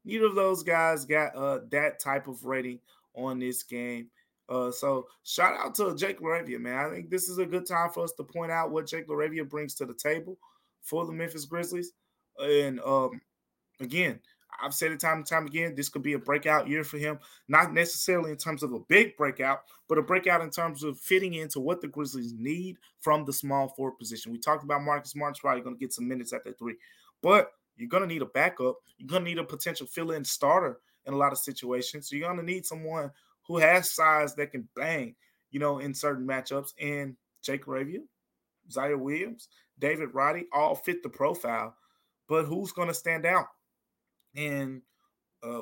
neither 0.04 0.28
of 0.28 0.36
those 0.36 0.62
guys 0.62 1.06
got 1.06 1.36
uh, 1.36 1.62
that 1.72 2.00
type 2.00 2.28
of 2.28 2.46
rating 2.46 2.80
on 3.16 3.40
this 3.40 3.64
game. 3.64 4.10
Uh, 4.48 4.72
so 4.72 5.08
shout 5.24 5.58
out 5.60 5.74
to 5.76 5.96
Jake 5.96 6.20
LaRavia, 6.20 6.60
man. 6.60 6.86
I 6.86 6.90
think 6.90 7.10
this 7.10 7.30
is 7.30 7.40
a 7.40 7.46
good 7.46 7.66
time 7.66 7.90
for 7.90 8.04
us 8.04 8.14
to 8.14 8.24
point 8.24 8.52
out 8.52 8.72
what 8.72 8.88
Jake 8.88 9.08
LaRavia 9.08 9.50
brings 9.50 9.74
to 9.76 9.86
the 9.86 9.94
table 9.94 10.38
for 10.82 11.06
the 11.06 11.12
Memphis 11.12 11.46
Grizzlies. 11.46 11.94
And 12.38 12.80
um, 12.82 13.22
again, 13.80 14.20
I've 14.62 14.74
said 14.74 14.92
it 14.92 15.00
time 15.00 15.18
and 15.18 15.28
time 15.28 15.48
again. 15.48 15.76
This 15.76 15.90
could 15.90 16.04
be 16.04 16.14
a 16.14 16.20
breakout 16.20 16.68
year 16.68 16.84
for 16.84 16.98
him, 16.98 17.20
not 17.48 17.74
necessarily 17.74 18.32
in 18.32 18.38
terms 18.38 18.64
of 18.64 18.72
a 18.74 18.80
big 18.80 19.18
breakout, 19.18 19.62
but 19.90 19.98
a 19.98 20.02
breakout 20.02 20.42
in 20.42 20.50
terms 20.50 20.84
of 20.84 21.00
fitting 21.00 21.34
into 21.34 21.60
what 21.60 21.82
the 21.82 21.88
Grizzlies 21.88 22.34
need 22.38 22.78
from 23.02 23.26
the 23.26 23.34
small 23.34 23.70
forward 23.70 23.98
position. 23.98 24.32
We 24.32 24.40
talked 24.40 24.64
about 24.64 24.84
Marcus 24.84 25.12
Smart's 25.12 25.40
probably 25.40 25.62
going 25.62 25.76
to 25.76 25.80
get 25.80 25.94
some 25.94 26.08
minutes 26.08 26.34
at 26.34 26.44
that 26.46 26.58
three, 26.58 26.76
but 27.22 27.52
you're 27.76 27.90
going 27.90 28.04
to 28.04 28.08
need 28.08 28.22
a 28.22 28.28
backup. 28.28 28.78
You're 28.98 29.10
going 29.10 29.24
to 29.24 29.30
need 29.30 29.40
a 29.40 29.44
potential 29.44 29.88
fill-in 29.88 30.24
starter 30.24 30.80
in 31.06 31.14
a 31.14 31.18
lot 31.18 31.34
of 31.34 31.38
situations. 31.38 32.08
So 32.08 32.16
you're 32.16 32.28
going 32.28 32.40
to 32.40 32.46
need 32.46 32.66
someone 32.66 33.12
who 33.48 33.58
has 33.58 33.92
size 33.92 34.36
that 34.36 34.52
can 34.52 34.68
bang, 34.76 35.16
you 35.52 35.60
know, 35.60 35.80
in 35.80 35.94
certain 35.94 36.26
matchups. 36.26 36.74
And 36.80 37.16
Jake 37.44 37.66
Ravia, 37.66 38.00
Ziaire 38.72 39.00
Williams, 39.00 39.50
David 39.80 40.10
Roddy 40.14 40.46
all 40.52 40.76
fit 40.76 41.04
the 41.04 41.10
profile. 41.10 41.76
But 42.28 42.46
who's 42.46 42.72
going 42.72 42.88
to 42.88 42.94
stand 42.94 43.26
out? 43.26 43.48
And 44.36 44.82
uh, 45.44 45.62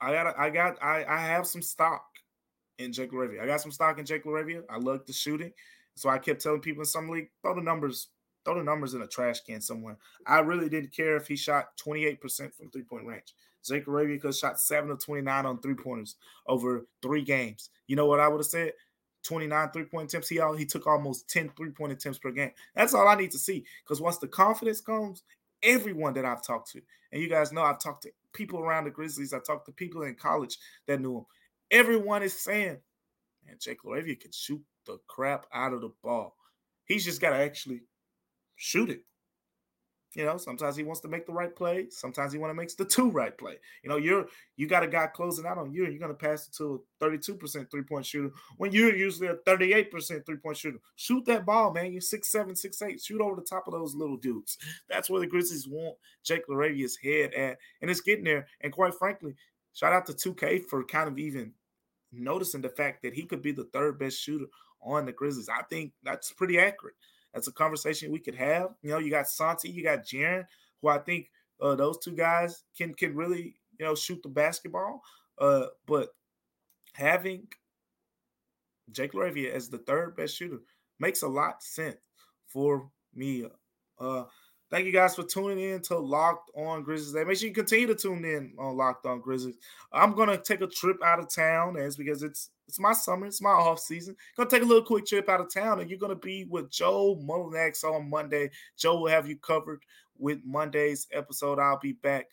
I 0.00 0.12
got, 0.12 0.38
I 0.38 0.50
got, 0.50 0.82
I, 0.82 1.04
I 1.04 1.18
have 1.18 1.46
some 1.46 1.62
stock 1.62 2.04
in 2.78 2.92
Jake 2.92 3.12
LaRavia. 3.12 3.42
I 3.42 3.46
got 3.46 3.60
some 3.60 3.72
stock 3.72 3.98
in 3.98 4.06
Jake 4.06 4.24
LaRavia. 4.24 4.62
I 4.68 4.78
love 4.78 5.04
the 5.06 5.12
shooting, 5.12 5.52
so 5.94 6.08
I 6.08 6.18
kept 6.18 6.42
telling 6.42 6.60
people 6.60 6.82
in 6.82 6.86
some 6.86 7.08
league, 7.08 7.28
throw 7.42 7.54
the 7.54 7.62
numbers, 7.62 8.08
throw 8.44 8.56
the 8.56 8.64
numbers 8.64 8.94
in 8.94 9.02
a 9.02 9.06
trash 9.06 9.40
can 9.40 9.60
somewhere. 9.60 9.96
I 10.26 10.40
really 10.40 10.68
didn't 10.68 10.94
care 10.94 11.16
if 11.16 11.26
he 11.26 11.36
shot 11.36 11.68
28% 11.84 12.54
from 12.54 12.70
three 12.70 12.82
point 12.82 13.06
range. 13.06 13.34
Jake 13.66 13.86
LaRavia 13.86 14.20
could 14.20 14.34
shot 14.34 14.60
seven 14.60 14.90
of 14.90 15.02
29 15.02 15.46
on 15.46 15.60
three 15.60 15.74
pointers 15.74 16.16
over 16.46 16.86
three 17.02 17.22
games. 17.22 17.70
You 17.86 17.96
know 17.96 18.06
what 18.06 18.20
I 18.20 18.28
would 18.28 18.38
have 18.38 18.46
said? 18.46 18.72
29 19.24 19.70
three 19.72 19.84
point 19.84 20.10
attempts. 20.10 20.28
He, 20.28 20.40
he 20.56 20.64
took 20.64 20.86
almost 20.86 21.28
10 21.28 21.50
three 21.56 21.70
point 21.70 21.92
attempts 21.92 22.18
per 22.18 22.30
game. 22.30 22.52
That's 22.74 22.94
all 22.94 23.08
I 23.08 23.16
need 23.16 23.32
to 23.32 23.38
see. 23.38 23.64
Because 23.84 24.00
once 24.00 24.18
the 24.18 24.28
confidence 24.28 24.80
comes, 24.80 25.22
everyone 25.62 26.14
that 26.14 26.24
I've 26.24 26.44
talked 26.44 26.70
to, 26.72 26.82
and 27.12 27.20
you 27.20 27.28
guys 27.28 27.52
know 27.52 27.62
I've 27.62 27.80
talked 27.80 28.02
to 28.04 28.10
people 28.32 28.60
around 28.60 28.84
the 28.84 28.90
Grizzlies, 28.90 29.32
I 29.32 29.38
talked 29.40 29.66
to 29.66 29.72
people 29.72 30.02
in 30.02 30.14
college 30.14 30.58
that 30.86 31.00
knew 31.00 31.18
him. 31.18 31.26
Everyone 31.70 32.22
is 32.22 32.38
saying, 32.38 32.78
man, 33.44 33.56
Jake 33.58 33.82
LaRavia 33.82 34.20
can 34.20 34.32
shoot 34.32 34.62
the 34.86 34.98
crap 35.08 35.46
out 35.52 35.72
of 35.72 35.80
the 35.80 35.90
ball. 36.02 36.36
He's 36.84 37.04
just 37.04 37.20
got 37.20 37.30
to 37.30 37.36
actually 37.36 37.82
shoot 38.54 38.90
it. 38.90 39.02
You 40.16 40.24
know, 40.24 40.38
sometimes 40.38 40.76
he 40.76 40.82
wants 40.82 41.02
to 41.02 41.08
make 41.08 41.26
the 41.26 41.32
right 41.32 41.54
play. 41.54 41.88
Sometimes 41.90 42.32
he 42.32 42.38
want 42.38 42.50
to 42.50 42.54
make 42.54 42.74
the 42.74 42.86
two 42.86 43.10
right 43.10 43.36
play. 43.36 43.56
You 43.84 43.90
know, 43.90 43.98
you're 43.98 44.24
you 44.56 44.66
got 44.66 44.82
a 44.82 44.88
guy 44.88 45.08
closing 45.08 45.44
out 45.44 45.58
on 45.58 45.70
you, 45.70 45.84
and 45.84 45.92
you're 45.92 46.00
going 46.00 46.16
to 46.16 46.26
pass 46.26 46.48
it 46.48 46.54
to 46.54 46.82
a 47.02 47.04
32% 47.04 47.70
three 47.70 47.82
point 47.82 48.06
shooter 48.06 48.32
when 48.56 48.72
you're 48.72 48.96
usually 48.96 49.28
a 49.28 49.34
38% 49.46 50.24
three 50.24 50.38
point 50.38 50.56
shooter. 50.56 50.78
Shoot 50.96 51.26
that 51.26 51.44
ball, 51.44 51.70
man. 51.70 51.92
You're 51.92 52.00
six 52.00 52.32
seven, 52.32 52.56
six 52.56 52.80
eight. 52.80 53.02
Shoot 53.02 53.20
over 53.20 53.36
the 53.36 53.46
top 53.46 53.66
of 53.66 53.74
those 53.74 53.94
little 53.94 54.16
dudes. 54.16 54.56
That's 54.88 55.10
where 55.10 55.20
the 55.20 55.26
Grizzlies 55.26 55.68
want 55.68 55.96
Jake 56.24 56.48
LaRavia's 56.48 56.96
head 56.96 57.34
at, 57.34 57.58
and 57.82 57.90
it's 57.90 58.00
getting 58.00 58.24
there. 58.24 58.46
And 58.62 58.72
quite 58.72 58.94
frankly, 58.94 59.34
shout 59.74 59.92
out 59.92 60.06
to 60.06 60.14
2K 60.14 60.64
for 60.64 60.82
kind 60.84 61.10
of 61.10 61.18
even 61.18 61.52
noticing 62.10 62.62
the 62.62 62.70
fact 62.70 63.02
that 63.02 63.12
he 63.12 63.24
could 63.24 63.42
be 63.42 63.52
the 63.52 63.68
third 63.74 63.98
best 63.98 64.18
shooter 64.18 64.46
on 64.80 65.04
the 65.04 65.12
Grizzlies. 65.12 65.50
I 65.50 65.62
think 65.64 65.92
that's 66.02 66.32
pretty 66.32 66.58
accurate. 66.58 66.94
That's 67.36 67.48
a 67.48 67.52
conversation 67.52 68.10
we 68.10 68.18
could 68.18 68.34
have. 68.34 68.70
You 68.80 68.92
know, 68.92 68.98
you 68.98 69.10
got 69.10 69.28
Santi, 69.28 69.68
you 69.68 69.82
got 69.82 70.06
Jaren, 70.06 70.46
who 70.80 70.88
I 70.88 70.96
think 70.96 71.30
uh, 71.60 71.74
those 71.74 71.98
two 71.98 72.12
guys 72.12 72.64
can 72.74 72.94
can 72.94 73.14
really 73.14 73.56
you 73.78 73.84
know 73.84 73.94
shoot 73.94 74.22
the 74.22 74.30
basketball. 74.30 75.02
Uh, 75.38 75.66
but 75.86 76.14
having 76.94 77.46
Jake 78.90 79.12
LaRavia 79.12 79.52
as 79.52 79.68
the 79.68 79.76
third 79.76 80.16
best 80.16 80.34
shooter 80.34 80.60
makes 80.98 81.20
a 81.20 81.28
lot 81.28 81.56
of 81.56 81.62
sense 81.62 81.98
for 82.46 82.90
me. 83.14 83.44
Uh, 84.00 84.24
Thank 84.68 84.86
you 84.86 84.92
guys 84.92 85.14
for 85.14 85.22
tuning 85.22 85.60
in 85.60 85.80
to 85.82 85.96
Locked 85.96 86.50
On 86.56 86.82
Grizzlies. 86.82 87.14
Make 87.26 87.38
sure 87.38 87.48
you 87.48 87.54
continue 87.54 87.86
to 87.86 87.94
tune 87.94 88.24
in 88.24 88.52
on 88.58 88.76
Locked 88.76 89.06
On 89.06 89.20
Grizzlies. 89.20 89.58
I'm 89.92 90.14
gonna 90.16 90.38
take 90.38 90.62
a 90.62 90.66
trip 90.66 91.04
out 91.04 91.20
of 91.20 91.32
town 91.32 91.76
as 91.76 91.96
because 91.96 92.22
it's 92.22 92.50
it's 92.68 92.80
my 92.80 92.92
summer, 92.92 93.26
it's 93.26 93.42
my 93.42 93.50
off 93.50 93.78
season. 93.78 94.16
Gonna 94.36 94.50
take 94.50 94.62
a 94.62 94.66
little 94.66 94.84
quick 94.84 95.06
trip 95.06 95.28
out 95.28 95.40
of 95.40 95.52
town, 95.52 95.80
and 95.80 95.88
you're 95.88 95.98
gonna 95.98 96.14
be 96.14 96.44
with 96.44 96.70
Joe 96.70 97.16
Mullinax 97.22 97.84
on 97.84 98.10
Monday. 98.10 98.50
Joe 98.76 99.00
will 99.00 99.08
have 99.08 99.28
you 99.28 99.36
covered 99.36 99.82
with 100.18 100.40
Monday's 100.44 101.06
episode. 101.12 101.58
I'll 101.58 101.78
be 101.78 101.92
back 101.92 102.26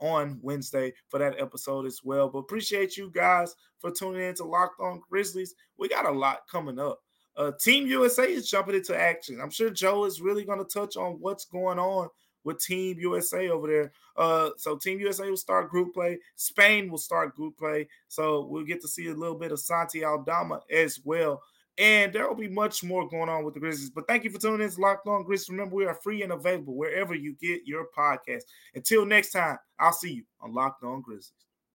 on 0.00 0.38
Wednesday 0.42 0.92
for 1.08 1.18
that 1.18 1.40
episode 1.40 1.86
as 1.86 2.00
well. 2.04 2.28
But 2.28 2.40
appreciate 2.40 2.96
you 2.96 3.10
guys 3.10 3.54
for 3.78 3.90
tuning 3.90 4.22
in 4.22 4.34
to 4.36 4.44
Locked 4.44 4.80
On 4.80 5.00
Grizzlies. 5.08 5.54
We 5.78 5.88
got 5.88 6.06
a 6.06 6.10
lot 6.10 6.40
coming 6.50 6.78
up. 6.78 7.00
Uh, 7.36 7.52
Team 7.60 7.86
USA 7.86 8.24
is 8.24 8.50
jumping 8.50 8.74
into 8.74 8.98
action. 8.98 9.40
I'm 9.40 9.50
sure 9.50 9.70
Joe 9.70 10.04
is 10.04 10.20
really 10.20 10.44
going 10.44 10.58
to 10.58 10.64
touch 10.64 10.96
on 10.96 11.18
what's 11.20 11.44
going 11.44 11.78
on 11.78 12.08
with 12.44 12.60
Team 12.60 12.98
USA 13.00 13.48
over 13.48 13.66
there. 13.66 13.92
Uh, 14.16 14.50
so 14.56 14.76
Team 14.76 15.00
USA 15.00 15.28
will 15.28 15.36
start 15.36 15.70
group 15.70 15.94
play. 15.94 16.18
Spain 16.36 16.90
will 16.90 16.98
start 16.98 17.34
group 17.34 17.56
play. 17.58 17.88
So 18.08 18.46
we'll 18.46 18.64
get 18.64 18.80
to 18.82 18.88
see 18.88 19.08
a 19.08 19.14
little 19.14 19.38
bit 19.38 19.52
of 19.52 19.60
Santi 19.60 20.04
Aldama 20.04 20.60
as 20.70 21.00
well. 21.04 21.42
And 21.78 22.12
there 22.12 22.26
will 22.26 22.34
be 22.34 22.48
much 22.48 22.82
more 22.82 23.08
going 23.08 23.28
on 23.28 23.44
with 23.44 23.54
the 23.54 23.60
Grizzlies. 23.60 23.90
But 23.90 24.08
thank 24.08 24.24
you 24.24 24.30
for 24.30 24.40
tuning 24.40 24.62
in 24.62 24.70
to 24.70 24.80
Locked 24.80 25.06
On 25.06 25.22
Grizzlies. 25.22 25.50
Remember, 25.50 25.76
we 25.76 25.86
are 25.86 25.94
free 25.94 26.22
and 26.22 26.32
available 26.32 26.74
wherever 26.74 27.14
you 27.14 27.36
get 27.40 27.60
your 27.66 27.86
podcast. 27.96 28.42
Until 28.74 29.06
next 29.06 29.30
time, 29.30 29.58
I'll 29.78 29.92
see 29.92 30.14
you 30.14 30.24
on 30.40 30.52
Locked 30.52 30.82
On 30.82 31.00
Grizzlies. 31.00 31.47